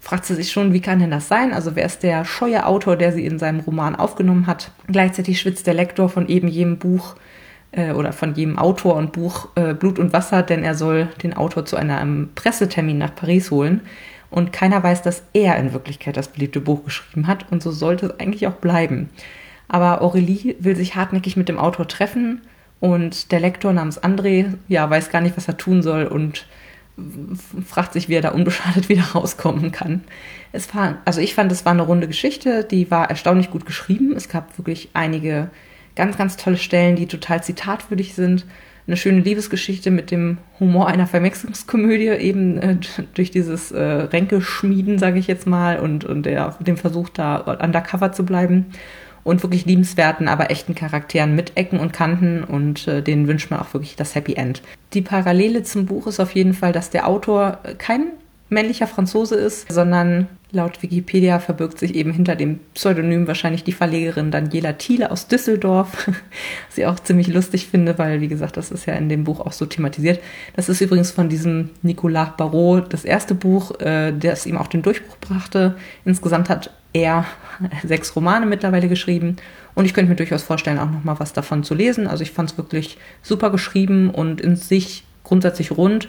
fragt 0.00 0.24
sie 0.24 0.34
sich 0.34 0.52
schon, 0.52 0.72
wie 0.72 0.80
kann 0.80 0.98
denn 0.98 1.10
das 1.10 1.28
sein? 1.28 1.52
Also 1.52 1.76
wer 1.76 1.84
ist 1.84 2.02
der 2.02 2.24
scheue 2.24 2.66
Autor, 2.66 2.96
der 2.96 3.12
sie 3.12 3.26
in 3.26 3.38
seinem 3.38 3.60
Roman 3.60 3.96
aufgenommen 3.96 4.46
hat? 4.46 4.70
Gleichzeitig 4.86 5.40
schwitzt 5.40 5.66
der 5.66 5.74
Lektor 5.74 6.08
von 6.08 6.28
eben 6.28 6.48
jedem 6.48 6.78
Buch 6.78 7.16
äh, 7.72 7.92
oder 7.92 8.12
von 8.12 8.34
jedem 8.34 8.58
Autor 8.58 8.94
und 8.96 9.12
Buch 9.12 9.48
äh, 9.54 9.74
Blut 9.74 9.98
und 9.98 10.12
Wasser, 10.12 10.42
denn 10.42 10.62
er 10.62 10.74
soll 10.74 11.08
den 11.22 11.34
Autor 11.34 11.64
zu 11.64 11.76
einem 11.76 12.30
Pressetermin 12.34 12.98
nach 12.98 13.14
Paris 13.14 13.50
holen. 13.50 13.82
Und 14.30 14.52
keiner 14.52 14.82
weiß, 14.82 15.02
dass 15.02 15.22
er 15.32 15.56
in 15.56 15.72
Wirklichkeit 15.72 16.16
das 16.16 16.28
beliebte 16.28 16.60
Buch 16.60 16.84
geschrieben 16.84 17.26
hat. 17.26 17.50
Und 17.50 17.62
so 17.62 17.70
sollte 17.70 18.06
es 18.06 18.20
eigentlich 18.20 18.46
auch 18.46 18.54
bleiben. 18.54 19.08
Aber 19.68 20.02
Aurélie 20.02 20.56
will 20.60 20.76
sich 20.76 20.96
hartnäckig 20.96 21.36
mit 21.36 21.48
dem 21.48 21.58
Autor 21.58 21.88
treffen 21.88 22.42
und 22.80 23.32
der 23.32 23.40
Lektor 23.40 23.72
namens 23.72 24.02
André, 24.02 24.54
ja, 24.68 24.88
weiß 24.88 25.10
gar 25.10 25.20
nicht, 25.20 25.36
was 25.36 25.48
er 25.48 25.56
tun 25.56 25.82
soll 25.82 26.04
und 26.04 26.46
fragt 27.66 27.92
sich, 27.92 28.08
wie 28.08 28.14
er 28.14 28.22
da 28.22 28.30
unbeschadet 28.30 28.88
wieder 28.88 29.02
rauskommen 29.14 29.72
kann. 29.72 30.02
Es 30.52 30.74
war, 30.74 30.98
also 31.04 31.20
ich 31.20 31.34
fand, 31.34 31.52
es 31.52 31.64
war 31.64 31.72
eine 31.72 31.82
runde 31.82 32.06
Geschichte, 32.06 32.64
die 32.64 32.90
war 32.90 33.10
erstaunlich 33.10 33.50
gut 33.50 33.66
geschrieben. 33.66 34.14
Es 34.16 34.28
gab 34.28 34.58
wirklich 34.58 34.90
einige 34.94 35.50
ganz, 35.94 36.16
ganz 36.16 36.36
tolle 36.36 36.56
Stellen, 36.56 36.96
die 36.96 37.06
total 37.06 37.42
zitatwürdig 37.42 38.14
sind. 38.14 38.46
Eine 38.86 38.96
schöne 38.96 39.20
Liebesgeschichte 39.20 39.90
mit 39.90 40.10
dem 40.10 40.38
Humor 40.58 40.88
einer 40.88 41.06
Verwechslungskomödie, 41.06 42.08
eben 42.08 42.58
äh, 42.58 42.76
durch 43.14 43.30
dieses 43.30 43.70
äh, 43.70 43.82
Ränkeschmieden, 43.82 44.98
sage 44.98 45.18
ich 45.18 45.26
jetzt 45.26 45.46
mal, 45.46 45.78
und, 45.80 46.04
und 46.04 46.24
der, 46.24 46.56
dem 46.60 46.76
Versuch, 46.76 47.08
da 47.10 47.36
undercover 47.36 48.12
zu 48.12 48.24
bleiben 48.24 48.66
und 49.28 49.42
wirklich 49.42 49.66
liebenswerten, 49.66 50.26
aber 50.26 50.50
echten 50.50 50.74
Charakteren 50.74 51.36
mit 51.36 51.52
Ecken 51.56 51.78
und 51.78 51.92
Kanten 51.92 52.44
und 52.44 52.88
äh, 52.88 53.02
denen 53.02 53.28
wünscht 53.28 53.50
man 53.50 53.60
auch 53.60 53.74
wirklich 53.74 53.94
das 53.94 54.14
Happy 54.14 54.34
End. 54.34 54.62
Die 54.94 55.02
Parallele 55.02 55.62
zum 55.62 55.86
Buch 55.86 56.06
ist 56.06 56.18
auf 56.18 56.34
jeden 56.34 56.54
Fall, 56.54 56.72
dass 56.72 56.90
der 56.90 57.06
Autor 57.06 57.58
kein 57.76 58.12
männlicher 58.48 58.86
Franzose 58.86 59.34
ist, 59.34 59.70
sondern 59.70 60.26
laut 60.50 60.82
Wikipedia 60.82 61.38
verbirgt 61.38 61.78
sich 61.78 61.94
eben 61.94 62.12
hinter 62.12 62.34
dem 62.34 62.60
Pseudonym 62.74 63.26
wahrscheinlich 63.26 63.64
die 63.64 63.72
Verlegerin 63.72 64.30
Daniela 64.30 64.72
Thiele 64.72 65.10
aus 65.10 65.28
Düsseldorf, 65.28 66.06
was 66.68 66.78
ich 66.78 66.86
auch 66.86 66.98
ziemlich 67.00 67.28
lustig 67.28 67.66
finde, 67.66 67.98
weil, 67.98 68.20
wie 68.20 68.28
gesagt, 68.28 68.56
das 68.56 68.70
ist 68.70 68.86
ja 68.86 68.94
in 68.94 69.08
dem 69.08 69.24
Buch 69.24 69.40
auch 69.40 69.52
so 69.52 69.66
thematisiert. 69.66 70.20
Das 70.56 70.68
ist 70.68 70.80
übrigens 70.80 71.10
von 71.10 71.28
diesem 71.28 71.70
Nicolas 71.82 72.36
Barrault 72.36 72.92
das 72.92 73.04
erste 73.04 73.34
Buch, 73.34 73.78
äh, 73.80 74.12
das 74.12 74.46
ihm 74.46 74.56
auch 74.56 74.68
den 74.68 74.82
Durchbruch 74.82 75.18
brachte. 75.18 75.76
Insgesamt 76.04 76.48
hat 76.48 76.70
er 76.94 77.26
sechs 77.84 78.16
Romane 78.16 78.46
mittlerweile 78.46 78.88
geschrieben 78.88 79.36
und 79.74 79.84
ich 79.84 79.92
könnte 79.92 80.10
mir 80.10 80.16
durchaus 80.16 80.42
vorstellen, 80.42 80.78
auch 80.78 80.90
noch 80.90 81.04
mal 81.04 81.20
was 81.20 81.34
davon 81.34 81.62
zu 81.62 81.74
lesen. 81.74 82.06
Also 82.06 82.22
ich 82.22 82.30
fand 82.30 82.50
es 82.50 82.56
wirklich 82.56 82.96
super 83.22 83.50
geschrieben 83.50 84.10
und 84.10 84.40
in 84.40 84.56
sich 84.56 85.04
grundsätzlich 85.24 85.72
rund 85.72 86.08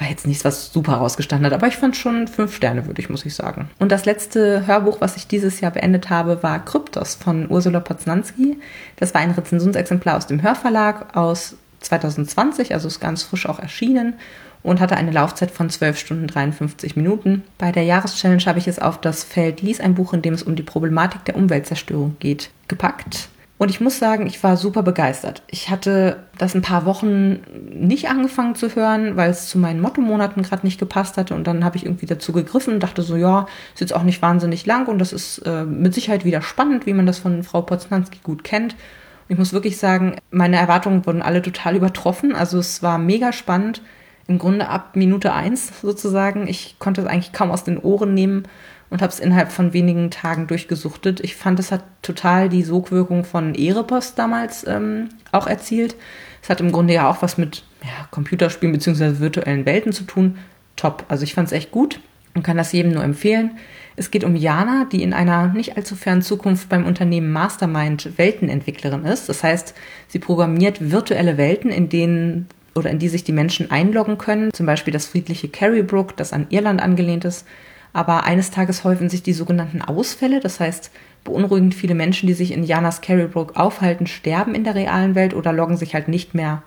war 0.00 0.08
jetzt 0.08 0.26
nichts, 0.26 0.44
was 0.44 0.72
super 0.72 0.94
rausgestanden 0.94 1.46
hat, 1.46 1.52
aber 1.52 1.68
ich 1.68 1.76
fand 1.76 1.94
schon 1.94 2.26
fünf 2.26 2.56
Sterne 2.56 2.86
würdig, 2.86 3.10
muss 3.10 3.26
ich 3.26 3.34
sagen. 3.34 3.70
Und 3.78 3.92
das 3.92 4.06
letzte 4.06 4.66
Hörbuch, 4.66 5.00
was 5.00 5.16
ich 5.16 5.26
dieses 5.26 5.60
Jahr 5.60 5.72
beendet 5.72 6.08
habe, 6.08 6.42
war 6.42 6.64
Kryptos 6.64 7.14
von 7.14 7.50
Ursula 7.50 7.80
Poznanski. 7.80 8.58
Das 8.96 9.12
war 9.12 9.20
ein 9.20 9.32
Rezensionsexemplar 9.32 10.16
aus 10.16 10.26
dem 10.26 10.42
Hörverlag 10.42 11.14
aus 11.16 11.56
2020, 11.80 12.72
also 12.72 12.88
ist 12.88 13.00
ganz 13.00 13.22
frisch 13.22 13.46
auch 13.46 13.58
erschienen 13.58 14.14
und 14.62 14.80
hatte 14.80 14.96
eine 14.96 15.10
Laufzeit 15.10 15.50
von 15.50 15.68
12 15.68 15.98
Stunden 15.98 16.26
53 16.26 16.96
Minuten. 16.96 17.42
Bei 17.58 17.72
der 17.72 17.84
Jahreschallenge 17.84 18.44
habe 18.46 18.58
ich 18.58 18.68
es 18.68 18.78
auf 18.78 19.00
das 19.00 19.24
Feld 19.24 19.60
Lies 19.60 19.80
ein 19.80 19.94
Buch, 19.94 20.12
in 20.14 20.22
dem 20.22 20.34
es 20.34 20.42
um 20.42 20.56
die 20.56 20.62
Problematik 20.62 21.24
der 21.26 21.36
Umweltzerstörung 21.36 22.16
geht, 22.20 22.50
gepackt. 22.68 23.28
Und 23.60 23.68
ich 23.68 23.78
muss 23.78 23.98
sagen, 23.98 24.26
ich 24.26 24.42
war 24.42 24.56
super 24.56 24.82
begeistert. 24.82 25.42
Ich 25.46 25.68
hatte 25.68 26.24
das 26.38 26.54
ein 26.54 26.62
paar 26.62 26.86
Wochen 26.86 27.40
nicht 27.74 28.08
angefangen 28.08 28.54
zu 28.54 28.74
hören, 28.74 29.16
weil 29.16 29.28
es 29.28 29.50
zu 29.50 29.58
meinen 29.58 29.82
Motto-Monaten 29.82 30.42
gerade 30.42 30.64
nicht 30.64 30.80
gepasst 30.80 31.18
hatte. 31.18 31.34
Und 31.34 31.46
dann 31.46 31.62
habe 31.62 31.76
ich 31.76 31.84
irgendwie 31.84 32.06
dazu 32.06 32.32
gegriffen 32.32 32.72
und 32.72 32.82
dachte 32.82 33.02
so, 33.02 33.16
ja, 33.16 33.46
ist 33.74 33.82
jetzt 33.82 33.94
auch 33.94 34.02
nicht 34.02 34.22
wahnsinnig 34.22 34.64
lang 34.64 34.88
und 34.88 34.98
das 34.98 35.12
ist 35.12 35.40
äh, 35.40 35.64
mit 35.66 35.92
Sicherheit 35.92 36.24
wieder 36.24 36.40
spannend, 36.40 36.86
wie 36.86 36.94
man 36.94 37.04
das 37.04 37.18
von 37.18 37.42
Frau 37.42 37.60
Poznanski 37.60 38.20
gut 38.22 38.44
kennt. 38.44 38.72
Und 38.72 39.34
ich 39.34 39.36
muss 39.36 39.52
wirklich 39.52 39.76
sagen, 39.76 40.16
meine 40.30 40.56
Erwartungen 40.56 41.04
wurden 41.04 41.20
alle 41.20 41.42
total 41.42 41.76
übertroffen. 41.76 42.34
Also 42.34 42.56
es 42.56 42.82
war 42.82 42.96
mega 42.96 43.30
spannend. 43.30 43.82
Im 44.26 44.38
Grunde 44.38 44.70
ab 44.70 44.96
Minute 44.96 45.34
eins 45.34 45.82
sozusagen. 45.82 46.46
Ich 46.46 46.76
konnte 46.78 47.02
es 47.02 47.06
eigentlich 47.06 47.34
kaum 47.34 47.50
aus 47.50 47.64
den 47.64 47.76
Ohren 47.76 48.14
nehmen 48.14 48.44
und 48.90 49.02
habe 49.02 49.12
es 49.12 49.20
innerhalb 49.20 49.52
von 49.52 49.72
wenigen 49.72 50.10
Tagen 50.10 50.46
durchgesuchtet. 50.46 51.20
Ich 51.20 51.36
fand, 51.36 51.58
es 51.60 51.72
hat 51.72 51.84
total 52.02 52.48
die 52.48 52.62
Sogwirkung 52.62 53.24
von 53.24 53.54
Erepost 53.54 54.18
damals 54.18 54.66
ähm, 54.66 55.10
auch 55.32 55.46
erzielt. 55.46 55.94
Es 56.42 56.50
hat 56.50 56.60
im 56.60 56.72
Grunde 56.72 56.94
ja 56.94 57.08
auch 57.08 57.22
was 57.22 57.38
mit 57.38 57.64
ja, 57.82 58.08
Computerspielen 58.10 58.72
bzw. 58.72 59.20
virtuellen 59.20 59.64
Welten 59.64 59.92
zu 59.92 60.04
tun. 60.04 60.38
Top. 60.76 61.04
Also 61.08 61.24
ich 61.24 61.34
fand 61.34 61.48
es 61.48 61.52
echt 61.52 61.70
gut 61.70 62.00
und 62.34 62.42
kann 62.42 62.56
das 62.56 62.72
jedem 62.72 62.92
nur 62.92 63.04
empfehlen. 63.04 63.52
Es 63.96 64.10
geht 64.10 64.24
um 64.24 64.34
Jana, 64.34 64.86
die 64.90 65.02
in 65.02 65.12
einer 65.12 65.48
nicht 65.48 65.76
allzu 65.76 65.94
fernen 65.94 66.22
Zukunft 66.22 66.68
beim 66.68 66.86
Unternehmen 66.86 67.32
Mastermind 67.32 68.16
Weltenentwicklerin 68.16 69.04
ist. 69.04 69.28
Das 69.28 69.42
heißt, 69.42 69.74
sie 70.08 70.18
programmiert 70.18 70.90
virtuelle 70.90 71.36
Welten, 71.36 71.70
in 71.70 71.88
denen 71.88 72.48
oder 72.74 72.90
in 72.90 72.98
die 72.98 73.08
sich 73.08 73.24
die 73.24 73.32
Menschen 73.32 73.70
einloggen 73.70 74.16
können. 74.16 74.52
Zum 74.52 74.64
Beispiel 74.64 74.92
das 74.92 75.06
friedliche 75.06 75.48
Carrybrook, 75.48 76.16
das 76.16 76.32
an 76.32 76.46
Irland 76.50 76.80
angelehnt 76.80 77.24
ist, 77.24 77.46
aber 77.92 78.24
eines 78.24 78.50
Tages 78.50 78.84
häufen 78.84 79.08
sich 79.08 79.22
die 79.22 79.32
sogenannten 79.32 79.82
Ausfälle, 79.82 80.40
das 80.40 80.60
heißt 80.60 80.90
beunruhigend 81.24 81.74
viele 81.74 81.94
Menschen, 81.94 82.26
die 82.26 82.34
sich 82.34 82.52
in 82.52 82.64
Janas 82.64 83.00
Carrybrook 83.00 83.56
aufhalten, 83.56 84.06
sterben 84.06 84.54
in 84.54 84.64
der 84.64 84.74
realen 84.74 85.14
Welt 85.14 85.34
oder 85.34 85.52
loggen 85.52 85.76
sich 85.76 85.94
halt 85.94 86.08
nicht 86.08 86.34
mehr 86.34 86.62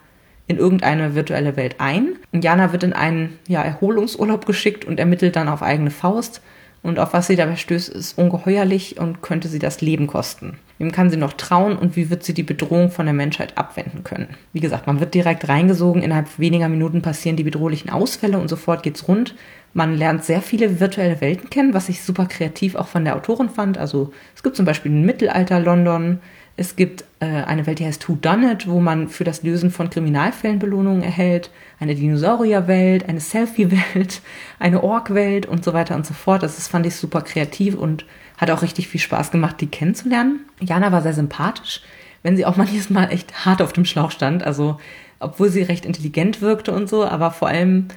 in 0.47 0.57
irgendeine 0.57 1.15
virtuelle 1.15 1.55
Welt 1.55 1.75
ein. 1.79 2.17
Und 2.31 2.43
Jana 2.43 2.71
wird 2.71 2.83
in 2.83 2.93
einen 2.93 3.39
ja, 3.47 3.61
Erholungsurlaub 3.61 4.45
geschickt 4.45 4.85
und 4.85 4.99
ermittelt 4.99 5.35
dann 5.35 5.47
auf 5.47 5.63
eigene 5.63 5.91
Faust. 5.91 6.41
Und 6.81 6.99
auf 6.99 7.13
was 7.13 7.27
sie 7.27 7.37
dabei 7.37 7.55
stößt, 7.55 7.87
ist 7.87 8.17
ungeheuerlich 8.17 8.99
und 8.99 9.21
könnte 9.21 9.47
sie 9.47 9.59
das 9.59 9.79
Leben 9.79 10.05
kosten. 10.05 10.57
Wem 10.79 10.91
kann 10.91 11.09
sie 11.09 11.15
noch 11.15 11.31
trauen 11.31 11.77
und 11.77 11.95
wie 11.95 12.09
wird 12.09 12.25
sie 12.25 12.33
die 12.33 12.43
Bedrohung 12.43 12.91
von 12.91 13.05
der 13.05 13.13
Menschheit 13.13 13.57
abwenden 13.57 14.03
können? 14.03 14.35
Wie 14.51 14.59
gesagt, 14.59 14.85
man 14.85 14.99
wird 14.99 15.13
direkt 15.13 15.47
reingesogen, 15.47 16.01
innerhalb 16.01 16.37
weniger 16.39 16.67
Minuten 16.67 17.01
passieren 17.01 17.37
die 17.37 17.43
bedrohlichen 17.43 17.89
Ausfälle 17.89 18.37
und 18.37 18.49
sofort 18.49 18.83
geht's 18.83 19.07
rund. 19.07 19.33
Man 19.73 19.97
lernt 19.97 20.23
sehr 20.23 20.41
viele 20.41 20.79
virtuelle 20.79 21.19
Welten 21.19 21.49
kennen, 21.49 21.73
was 21.73 21.89
ich 21.89 22.03
super 22.03 22.27
kreativ 22.27 22.75
auch 22.75 22.87
von 22.87 23.05
der 23.05 23.15
Autorin 23.15 23.49
fand. 23.49 23.77
Also 23.77 24.13
es 24.35 24.43
gibt 24.43 24.55
zum 24.55 24.65
Beispiel 24.65 24.91
ein 24.91 25.05
Mittelalter-London, 25.05 26.19
es 26.55 26.75
gibt 26.75 27.03
äh, 27.19 27.25
eine 27.25 27.65
Welt, 27.65 27.79
die 27.79 27.85
heißt 27.85 28.07
Who 28.07 28.15
Done 28.15 28.51
It, 28.51 28.67
wo 28.67 28.79
man 28.79 29.07
für 29.07 29.23
das 29.23 29.41
Lösen 29.41 29.71
von 29.71 29.89
Kriminalfällen 29.89 30.59
Belohnungen 30.59 31.01
erhält, 31.01 31.49
eine 31.79 31.95
Dinosaurierwelt, 31.95 33.09
eine 33.09 33.19
Selfie-Welt, 33.19 34.21
eine 34.59 34.83
Ork-Welt 34.83 35.47
und 35.47 35.63
so 35.63 35.73
weiter 35.73 35.95
und 35.95 36.05
so 36.05 36.13
fort. 36.13 36.43
Das 36.43 36.59
ist, 36.59 36.67
fand 36.67 36.85
ich 36.85 36.95
super 36.95 37.21
kreativ 37.21 37.75
und 37.75 38.05
hat 38.37 38.51
auch 38.51 38.61
richtig 38.61 38.87
viel 38.87 39.01
Spaß 39.01 39.31
gemacht, 39.31 39.61
die 39.61 39.67
kennenzulernen. 39.67 40.41
Jana 40.59 40.91
war 40.91 41.01
sehr 41.01 41.13
sympathisch, 41.13 41.81
wenn 42.21 42.37
sie 42.37 42.45
auch 42.45 42.55
manches 42.55 42.89
Mal 42.91 43.11
echt 43.11 43.45
hart 43.45 43.61
auf 43.61 43.73
dem 43.73 43.85
Schlauch 43.85 44.11
stand. 44.11 44.43
Also 44.43 44.79
obwohl 45.19 45.49
sie 45.49 45.63
recht 45.63 45.85
intelligent 45.85 46.41
wirkte 46.41 46.71
und 46.71 46.87
so, 46.87 47.05
aber 47.05 47.31
vor 47.31 47.47
allem 47.47 47.87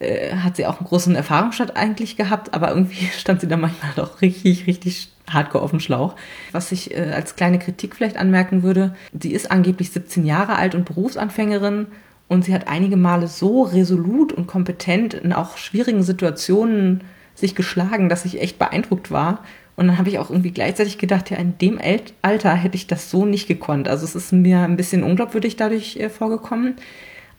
äh, 0.00 0.34
hat 0.34 0.56
sie 0.56 0.66
auch 0.66 0.78
einen 0.78 0.88
großen 0.88 1.14
Erfahrungsschatz 1.14 1.70
eigentlich 1.70 2.16
gehabt, 2.16 2.54
aber 2.54 2.70
irgendwie 2.70 3.06
stand 3.18 3.40
sie 3.40 3.48
da 3.48 3.56
manchmal 3.56 3.92
doch 3.96 4.20
richtig, 4.20 4.66
richtig 4.66 5.10
hardcore 5.30 5.62
auf 5.62 5.70
dem 5.70 5.80
Schlauch. 5.80 6.16
Was 6.52 6.72
ich 6.72 6.96
äh, 6.96 7.12
als 7.14 7.36
kleine 7.36 7.58
Kritik 7.58 7.94
vielleicht 7.94 8.16
anmerken 8.16 8.62
würde, 8.62 8.94
sie 9.18 9.32
ist 9.32 9.50
angeblich 9.50 9.90
17 9.90 10.26
Jahre 10.26 10.56
alt 10.56 10.74
und 10.74 10.86
Berufsanfängerin 10.86 11.86
und 12.28 12.44
sie 12.44 12.54
hat 12.54 12.68
einige 12.68 12.96
Male 12.96 13.28
so 13.28 13.62
resolut 13.62 14.32
und 14.32 14.46
kompetent 14.46 15.14
in 15.14 15.32
auch 15.32 15.56
schwierigen 15.56 16.02
Situationen 16.02 17.02
sich 17.34 17.54
geschlagen, 17.54 18.08
dass 18.08 18.24
ich 18.24 18.40
echt 18.40 18.58
beeindruckt 18.58 19.10
war. 19.10 19.44
Und 19.76 19.86
dann 19.86 19.98
habe 19.98 20.10
ich 20.10 20.18
auch 20.18 20.30
irgendwie 20.30 20.50
gleichzeitig 20.50 20.98
gedacht, 20.98 21.30
ja, 21.30 21.38
in 21.38 21.56
dem 21.58 21.80
Alter 22.22 22.54
hätte 22.54 22.76
ich 22.76 22.86
das 22.86 23.10
so 23.10 23.24
nicht 23.24 23.48
gekonnt. 23.48 23.88
Also 23.88 24.04
es 24.04 24.14
ist 24.14 24.32
mir 24.32 24.60
ein 24.60 24.76
bisschen 24.76 25.02
unglaubwürdig 25.02 25.56
dadurch 25.56 25.96
äh, 25.96 26.10
vorgekommen. 26.10 26.74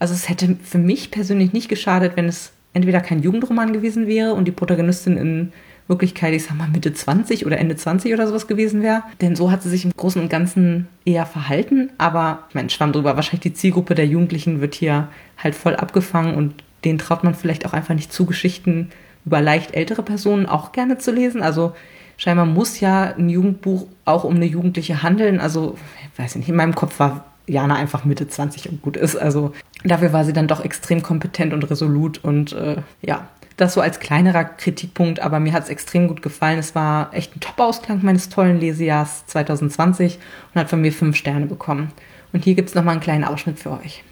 Also 0.02 0.16
es 0.16 0.30
hätte 0.30 0.58
für 0.64 0.80
mich 0.80 1.12
persönlich 1.12 1.54
nicht 1.54 1.70
geschadet, 1.70 2.14
wenn 2.16 2.26
es 2.26 2.54
entweder 2.74 3.02
kein 3.02 3.22
Jugendroman 3.22 3.72
gewesen 3.72 4.08
wäre 4.08 4.34
und 4.34 4.46
die 4.46 4.52
Protagonistin 4.52 5.16
in 5.16 5.54
Wirklichkeit, 5.88 6.34
ich 6.34 6.46
sag 6.46 6.58
mal, 6.58 6.68
Mitte 6.70 6.92
20 6.92 7.46
oder 7.46 7.60
Ende 7.60 7.76
20 7.76 8.12
oder 8.12 8.26
sowas 8.26 8.48
gewesen 8.48 8.82
wäre. 8.82 9.04
Denn 9.22 9.36
so 9.36 9.52
hat 9.52 9.62
sie 9.62 9.70
sich 9.70 9.86
im 9.86 9.92
Großen 9.96 10.20
und 10.20 10.28
Ganzen 10.28 10.88
eher 11.06 11.28
verhalten. 11.28 11.92
Aber, 12.00 12.46
ich 12.50 12.56
meine, 12.56 12.72
schwamm 12.72 12.94
drüber, 12.94 13.16
wahrscheinlich 13.16 13.42
die 13.42 13.54
Zielgruppe 13.54 13.94
der 13.94 14.08
Jugendlichen 14.08 14.60
wird 14.60 14.74
hier 14.74 15.08
halt 15.38 15.54
voll 15.54 15.76
abgefangen 15.76 16.34
und 16.34 16.56
denen 16.84 16.98
traut 16.98 17.24
man 17.24 17.36
vielleicht 17.36 17.68
auch 17.68 17.74
einfach 17.74 17.94
nicht 17.94 18.12
zu, 18.12 18.26
Geschichten 18.26 18.90
über 19.24 19.40
leicht 19.40 19.76
ältere 19.76 20.02
Personen 20.02 20.48
auch 20.48 20.72
gerne 20.72 20.98
zu 20.98 21.12
lesen. 21.12 21.44
Also 21.44 21.76
scheinbar 22.18 22.48
muss 22.48 22.80
ja 22.80 23.14
ein 23.16 23.30
Jugendbuch 23.30 23.86
auch 24.06 24.24
um 24.24 24.38
eine 24.38 24.46
Jugendliche 24.46 25.04
handeln. 25.04 25.40
Also, 25.40 25.78
ich 26.12 26.18
weiß 26.18 26.38
nicht, 26.38 26.50
in 26.50 26.56
meinem 26.56 26.74
Kopf 26.74 26.98
war 26.98 27.31
Jana 27.52 27.76
einfach 27.76 28.06
Mitte 28.06 28.28
20 28.28 28.70
und 28.70 28.82
gut 28.82 28.98
ist. 28.98 29.16
Also 29.16 29.54
dafür 29.84 30.14
war 30.14 30.24
sie 30.24 30.34
dann 30.34 30.48
doch 30.48 30.64
extrem 30.64 31.04
kompetent 31.04 31.54
und 31.54 31.70
resolut 31.70 32.24
und 32.24 32.54
äh, 32.54 32.78
ja, 33.02 33.28
das 33.58 33.74
so 33.74 33.82
als 33.82 34.00
kleinerer 34.00 34.46
Kritikpunkt, 34.46 35.20
aber 35.20 35.40
mir 35.40 35.54
hat 35.54 35.64
es 35.64 35.70
extrem 35.70 36.08
gut 36.08 36.22
gefallen. 36.22 36.58
Es 36.58 36.74
war 36.74 37.14
echt 37.14 37.36
ein 37.36 37.42
Top-Ausklang 37.42 38.00
meines 38.04 38.30
tollen 38.30 38.60
Lesejahrs 38.60 39.26
2020 39.28 40.18
und 40.54 40.62
hat 40.62 40.70
von 40.70 40.82
mir 40.82 40.94
fünf 40.94 41.18
Sterne 41.18 41.46
bekommen. 41.46 41.92
Und 42.34 42.44
hier 42.44 42.56
gibt 42.56 42.70
es 42.70 42.76
nochmal 42.76 42.94
einen 42.94 43.02
kleinen 43.02 43.26
Ausschnitt 43.26 43.60
für 43.60 43.72
euch. 43.72 44.04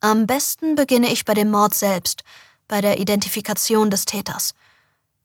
Am 0.00 0.26
besten 0.26 0.76
beginne 0.76 1.10
ich 1.10 1.24
bei 1.24 1.34
dem 1.34 1.50
Mord 1.50 1.74
selbst, 1.74 2.22
bei 2.68 2.80
der 2.80 3.00
Identifikation 3.00 3.90
des 3.90 4.04
Täters. 4.04 4.54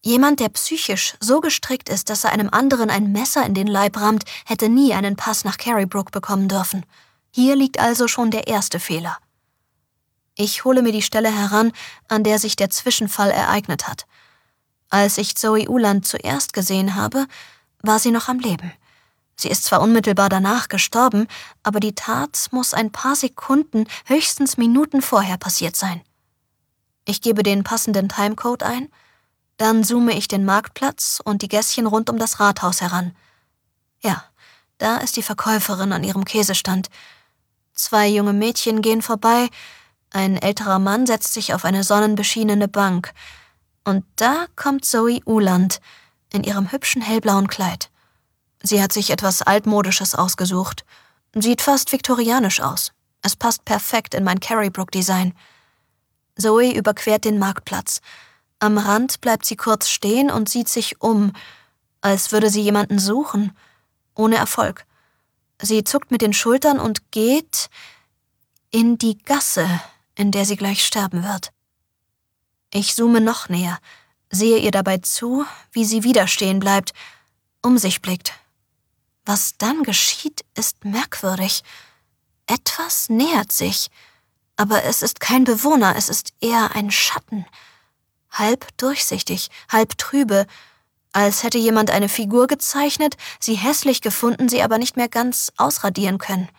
Jemand, 0.05 0.41
der 0.41 0.49
psychisch 0.49 1.15
so 1.21 1.39
gestrickt 1.39 1.87
ist, 1.87 2.09
dass 2.09 2.25
er 2.25 2.33
einem 2.33 2.49
anderen 2.49 2.89
ein 2.89 3.13
Messer 3.13 3.45
in 3.45 3.53
den 3.53 3.67
Leib 3.67 3.95
rammt, 3.97 4.25
hätte 4.45 4.67
nie 4.67 4.93
einen 4.93 5.15
Pass 5.15 5.45
nach 5.45 5.57
Carrybrook 5.57 6.11
bekommen 6.11 6.49
dürfen. 6.49 6.85
Hier 7.31 7.55
liegt 7.55 7.79
also 7.79 8.09
schon 8.09 8.29
der 8.29 8.47
erste 8.47 8.81
Fehler. 8.81 9.17
Ich 10.35 10.65
hole 10.65 10.81
mir 10.81 10.91
die 10.91 11.01
Stelle 11.01 11.33
heran, 11.33 11.71
an 12.09 12.25
der 12.25 12.37
sich 12.37 12.57
der 12.57 12.69
Zwischenfall 12.69 13.31
ereignet 13.31 13.87
hat. 13.87 14.05
Als 14.89 15.17
ich 15.17 15.37
Zoe 15.37 15.69
Uland 15.69 16.05
zuerst 16.05 16.51
gesehen 16.51 16.95
habe, 16.95 17.25
war 17.81 17.97
sie 17.97 18.11
noch 18.11 18.27
am 18.27 18.39
Leben. 18.39 18.73
Sie 19.37 19.47
ist 19.47 19.63
zwar 19.63 19.81
unmittelbar 19.81 20.27
danach 20.27 20.67
gestorben, 20.67 21.27
aber 21.63 21.79
die 21.79 21.95
Tat 21.95 22.49
muss 22.51 22.73
ein 22.73 22.91
paar 22.91 23.15
Sekunden, 23.15 23.85
höchstens 24.05 24.57
Minuten 24.57 25.01
vorher 25.01 25.37
passiert 25.37 25.77
sein. 25.77 26.01
Ich 27.05 27.21
gebe 27.21 27.41
den 27.41 27.63
passenden 27.63 28.09
Timecode 28.09 28.63
ein– 28.63 28.89
dann 29.57 29.83
zoome 29.83 30.13
ich 30.13 30.27
den 30.27 30.45
Marktplatz 30.45 31.21
und 31.23 31.41
die 31.41 31.47
Gässchen 31.47 31.87
rund 31.87 32.09
um 32.09 32.17
das 32.17 32.39
Rathaus 32.39 32.81
heran. 32.81 33.15
Ja, 34.01 34.23
da 34.77 34.97
ist 34.97 35.15
die 35.15 35.23
Verkäuferin 35.23 35.93
an 35.93 36.03
ihrem 36.03 36.25
Käsestand. 36.25 36.89
Zwei 37.73 38.07
junge 38.07 38.33
Mädchen 38.33 38.81
gehen 38.81 39.01
vorbei, 39.01 39.49
ein 40.13 40.37
älterer 40.37 40.77
Mann 40.77 41.07
setzt 41.07 41.33
sich 41.33 41.55
auf 41.55 41.65
eine 41.65 41.83
sonnenbeschienene 41.83 42.67
Bank. 42.67 43.13
Und 43.83 44.05
da 44.15 44.45
kommt 44.55 44.85
Zoe 44.85 45.21
Uland 45.25 45.81
in 46.31 46.43
ihrem 46.43 46.71
hübschen 46.71 47.01
hellblauen 47.01 47.47
Kleid. 47.47 47.89
Sie 48.61 48.81
hat 48.81 48.93
sich 48.93 49.09
etwas 49.09 49.41
altmodisches 49.41 50.13
ausgesucht. 50.15 50.85
Sieht 51.33 51.61
fast 51.61 51.91
viktorianisch 51.91 52.61
aus. 52.61 52.93
Es 53.23 53.35
passt 53.35 53.65
perfekt 53.65 54.13
in 54.13 54.23
mein 54.23 54.39
Carrybrook-Design. 54.39 55.33
Zoe 56.37 56.71
überquert 56.73 57.25
den 57.25 57.39
Marktplatz. 57.39 57.99
Am 58.63 58.78
Rand 58.78 59.19
bleibt 59.19 59.45
sie 59.45 59.58
kurz 59.58 59.89
stehen 59.89 60.32
und 60.32 60.47
sieht 60.47 60.69
sich 60.69 61.02
um, 61.02 61.34
als 61.99 62.32
würde 62.32 62.49
sie 62.49 62.62
jemanden 62.62 62.97
suchen, 62.97 63.52
ohne 64.15 64.38
Erfolg. 64.38 64.86
Sie 65.62 65.84
zuckt 65.84 66.12
mit 66.12 66.21
den 66.21 66.32
Schultern 66.32 66.80
und 66.80 67.12
geht 67.12 67.69
in 68.71 68.97
die 68.97 69.17
Gasse, 69.17 69.67
in 70.15 70.32
der 70.32 70.45
sie 70.45 70.56
gleich 70.56 70.86
sterben 70.86 71.26
wird. 71.26 71.52
Ich 72.73 72.95
zoome 72.95 73.19
noch 73.19 73.49
näher, 73.49 73.80
sehe 74.32 74.60
ihr 74.60 74.71
dabei 74.71 74.99
zu, 74.99 75.45
wie 75.73 75.84
sie 75.84 76.06
wieder 76.06 76.28
stehen 76.28 76.62
bleibt, 76.62 76.93
um 77.62 77.78
sich 77.78 78.02
blickt. 78.02 78.32
Was 79.26 79.58
dann 79.58 79.84
geschieht, 79.84 80.45
ist 80.56 80.86
merkwürdig. 80.86 81.63
Etwas 82.47 83.10
nähert 83.10 83.52
sich, 83.52 83.89
aber 84.56 84.86
es 84.86 85.02
ist 85.02 85.19
kein 85.19 85.43
Bewohner, 85.43 85.97
es 85.97 86.08
ist 86.08 86.32
eher 86.39 86.73
ein 86.78 86.91
Schatten. 86.91 87.45
Halb 88.34 88.67
durchsichtig, 88.78 89.50
halb 89.69 89.98
trübe, 89.98 90.46
als 91.13 91.43
hätte 91.43 91.58
jemand 91.60 91.91
eine 91.91 92.10
Figur 92.10 92.48
gezeichnet, 92.48 93.15
sie 93.39 93.54
hässlich 93.56 94.02
gefunden, 94.02 94.50
sie 94.50 94.62
aber 94.62 94.80
nicht 94.80 94.98
mehr 94.98 95.08
ganz 95.08 95.54
ausradieren 95.58 96.17
können. 96.17 96.50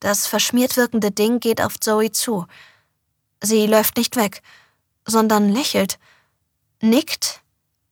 Das 0.00 0.26
verschmiert 0.26 0.76
wirkende 0.76 1.10
Ding 1.10 1.40
geht 1.40 1.60
auf 1.60 1.78
Zoe 1.80 2.12
zu. 2.12 2.46
Sie 3.42 3.66
läuft 3.66 3.96
nicht 3.96 4.16
weg, 4.16 4.42
sondern 5.04 5.50
lächelt, 5.50 5.98
nickt, 6.80 7.42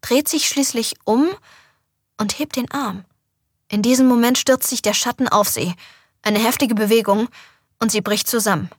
dreht 0.00 0.28
sich 0.28 0.46
schließlich 0.46 0.94
um 1.04 1.28
und 2.18 2.38
hebt 2.38 2.56
den 2.56 2.70
Arm. 2.70 3.04
In 3.68 3.82
diesem 3.82 4.06
Moment 4.06 4.38
stürzt 4.38 4.68
sich 4.68 4.82
der 4.82 4.94
Schatten 4.94 5.28
auf 5.28 5.48
sie, 5.48 5.74
eine 6.22 6.38
heftige 6.38 6.74
Bewegung, 6.74 7.28
und 7.80 7.90
sie 7.90 8.00
bricht 8.00 8.28
zusammen. 8.28 8.70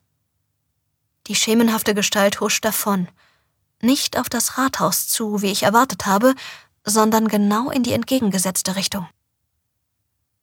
Die 1.28 1.36
schemenhafte 1.36 1.94
Gestalt 1.94 2.40
huscht 2.40 2.64
davon. 2.64 3.10
Nicht 3.84 4.17
auf 4.17 4.30
das 4.30 4.58
Rathaus 4.58 5.10
zu, 5.10 5.41
wie 5.41 5.52
ich 5.52 5.63
erwartet 5.63 6.06
habe, 6.06 6.36
sondern 6.86 7.28
genau 7.28 7.69
in 7.69 7.84
die 7.84 7.91
entgegengesetzte 7.91 8.78
Richtung. 8.78 9.10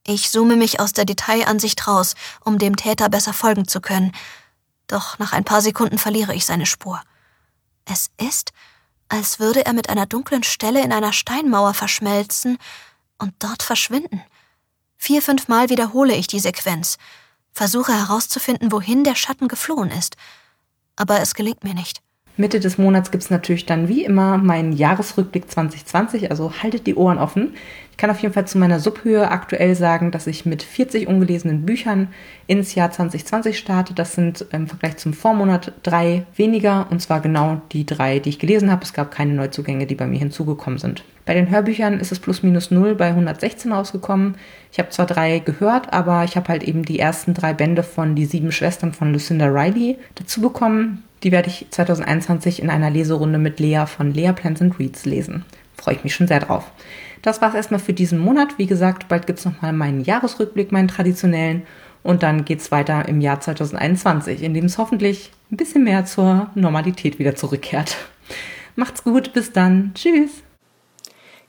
Ich 0.06 0.30
zoome 0.30 0.56
mich 0.56 0.78
aus 0.78 0.92
der 0.92 1.06
Detailansicht 1.06 1.86
raus, 1.86 2.16
um 2.44 2.58
dem 2.58 2.76
Täter 2.76 3.08
besser 3.08 3.32
folgen 3.32 3.66
zu 3.66 3.80
können, 3.80 4.12
doch 4.88 5.18
nach 5.18 5.32
ein 5.32 5.44
paar 5.44 5.62
Sekunden 5.62 5.96
verliere 5.96 6.34
ich 6.34 6.44
seine 6.44 6.66
Spur. 6.66 7.00
Es 7.86 8.10
ist, 8.18 8.52
als 9.08 9.38
würde 9.38 9.64
er 9.64 9.72
mit 9.72 9.88
einer 9.88 10.04
dunklen 10.04 10.42
Stelle 10.42 10.82
in 10.82 10.92
einer 10.92 11.14
Steinmauer 11.14 11.72
verschmelzen 11.72 12.58
und 13.16 13.32
dort 13.38 13.62
verschwinden. 13.62 14.22
Vier, 14.98 15.22
fünfmal 15.22 15.70
wiederhole 15.70 16.14
ich 16.14 16.26
die 16.26 16.40
Sequenz, 16.40 16.98
versuche 17.54 17.94
herauszufinden, 17.94 18.70
wohin 18.70 19.02
der 19.02 19.14
Schatten 19.14 19.48
geflohen 19.48 19.90
ist, 19.92 20.16
aber 20.94 21.20
es 21.20 21.34
gelingt 21.34 21.64
mir 21.64 21.72
nicht. 21.72 22.02
Mitte 22.36 22.60
des 22.60 22.78
Monats 22.78 23.10
gibt 23.10 23.24
es 23.24 23.30
natürlich 23.30 23.66
dann 23.66 23.88
wie 23.88 24.04
immer 24.04 24.38
meinen 24.38 24.72
Jahresrückblick 24.72 25.50
2020, 25.50 26.30
also 26.30 26.52
haltet 26.62 26.86
die 26.86 26.94
Ohren 26.94 27.18
offen. 27.18 27.54
Ich 27.90 27.96
kann 27.98 28.10
auf 28.10 28.20
jeden 28.20 28.32
Fall 28.32 28.46
zu 28.46 28.56
meiner 28.56 28.80
Subhöhe 28.80 29.30
aktuell 29.30 29.74
sagen, 29.74 30.10
dass 30.10 30.26
ich 30.26 30.46
mit 30.46 30.62
40 30.62 31.06
ungelesenen 31.06 31.66
Büchern 31.66 32.08
ins 32.46 32.74
Jahr 32.74 32.90
2020 32.90 33.58
starte. 33.58 33.92
Das 33.92 34.14
sind 34.14 34.46
im 34.52 34.68
Vergleich 34.68 34.96
zum 34.96 35.12
Vormonat 35.12 35.74
drei 35.82 36.24
weniger, 36.34 36.86
und 36.90 37.02
zwar 37.02 37.20
genau 37.20 37.60
die 37.72 37.84
drei, 37.84 38.18
die 38.18 38.30
ich 38.30 38.38
gelesen 38.38 38.70
habe. 38.70 38.84
Es 38.84 38.94
gab 38.94 39.10
keine 39.10 39.34
Neuzugänge, 39.34 39.86
die 39.86 39.96
bei 39.96 40.06
mir 40.06 40.18
hinzugekommen 40.18 40.78
sind. 40.78 41.04
Bei 41.26 41.34
den 41.34 41.50
Hörbüchern 41.50 42.00
ist 42.00 42.10
es 42.10 42.20
plus 42.20 42.42
minus 42.42 42.70
null 42.70 42.94
bei 42.94 43.08
116 43.08 43.70
rausgekommen. 43.70 44.36
Ich 44.72 44.78
habe 44.78 44.88
zwar 44.88 45.06
drei 45.06 45.40
gehört, 45.40 45.92
aber 45.92 46.24
ich 46.24 46.36
habe 46.36 46.48
halt 46.48 46.62
eben 46.62 46.84
die 46.84 46.98
ersten 46.98 47.34
drei 47.34 47.52
Bände 47.52 47.82
von 47.82 48.14
Die 48.14 48.24
sieben 48.24 48.50
Schwestern 48.50 48.94
von 48.94 49.12
Lucinda 49.12 49.46
Riley 49.46 49.98
dazu 50.14 50.40
bekommen. 50.40 51.04
Die 51.22 51.32
werde 51.32 51.48
ich 51.48 51.66
2021 51.70 52.62
in 52.62 52.70
einer 52.70 52.90
Leserunde 52.90 53.38
mit 53.38 53.60
Lea 53.60 53.84
von 53.86 54.12
Lea 54.12 54.32
Plants 54.32 54.62
and 54.62 54.78
Reads 54.78 55.04
lesen. 55.04 55.44
Freue 55.76 55.96
ich 55.96 56.04
mich 56.04 56.14
schon 56.14 56.28
sehr 56.28 56.40
drauf. 56.40 56.70
Das 57.22 57.42
war 57.42 57.50
es 57.50 57.54
erstmal 57.54 57.80
für 57.80 57.92
diesen 57.92 58.18
Monat. 58.18 58.58
Wie 58.58 58.66
gesagt, 58.66 59.08
bald 59.08 59.26
gibt 59.26 59.38
es 59.38 59.44
nochmal 59.44 59.72
meinen 59.72 60.02
Jahresrückblick, 60.02 60.72
meinen 60.72 60.88
traditionellen. 60.88 61.62
Und 62.02 62.22
dann 62.22 62.46
geht 62.46 62.60
es 62.60 62.72
weiter 62.72 63.06
im 63.08 63.20
Jahr 63.20 63.40
2021, 63.40 64.42
in 64.42 64.54
dem 64.54 64.64
es 64.64 64.78
hoffentlich 64.78 65.30
ein 65.52 65.58
bisschen 65.58 65.84
mehr 65.84 66.06
zur 66.06 66.50
Normalität 66.54 67.18
wieder 67.18 67.34
zurückkehrt. 67.34 67.96
Macht's 68.76 69.04
gut, 69.04 69.34
bis 69.34 69.52
dann. 69.52 69.92
Tschüss. 69.94 70.30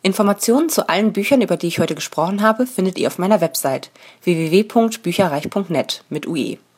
Informationen 0.01 0.67
zu 0.67 0.89
allen 0.89 1.13
Büchern, 1.13 1.41
über 1.41 1.55
die 1.55 1.67
ich 1.67 1.79
heute 1.79 1.95
gesprochen 1.95 2.41
habe, 2.41 2.65
findet 2.65 2.97
ihr 2.97 3.07
auf 3.07 3.19
meiner 3.19 3.39
Website 3.39 3.91
www.bücherreich.net 4.23 6.03
mit 6.09 6.27
UE. 6.27 6.57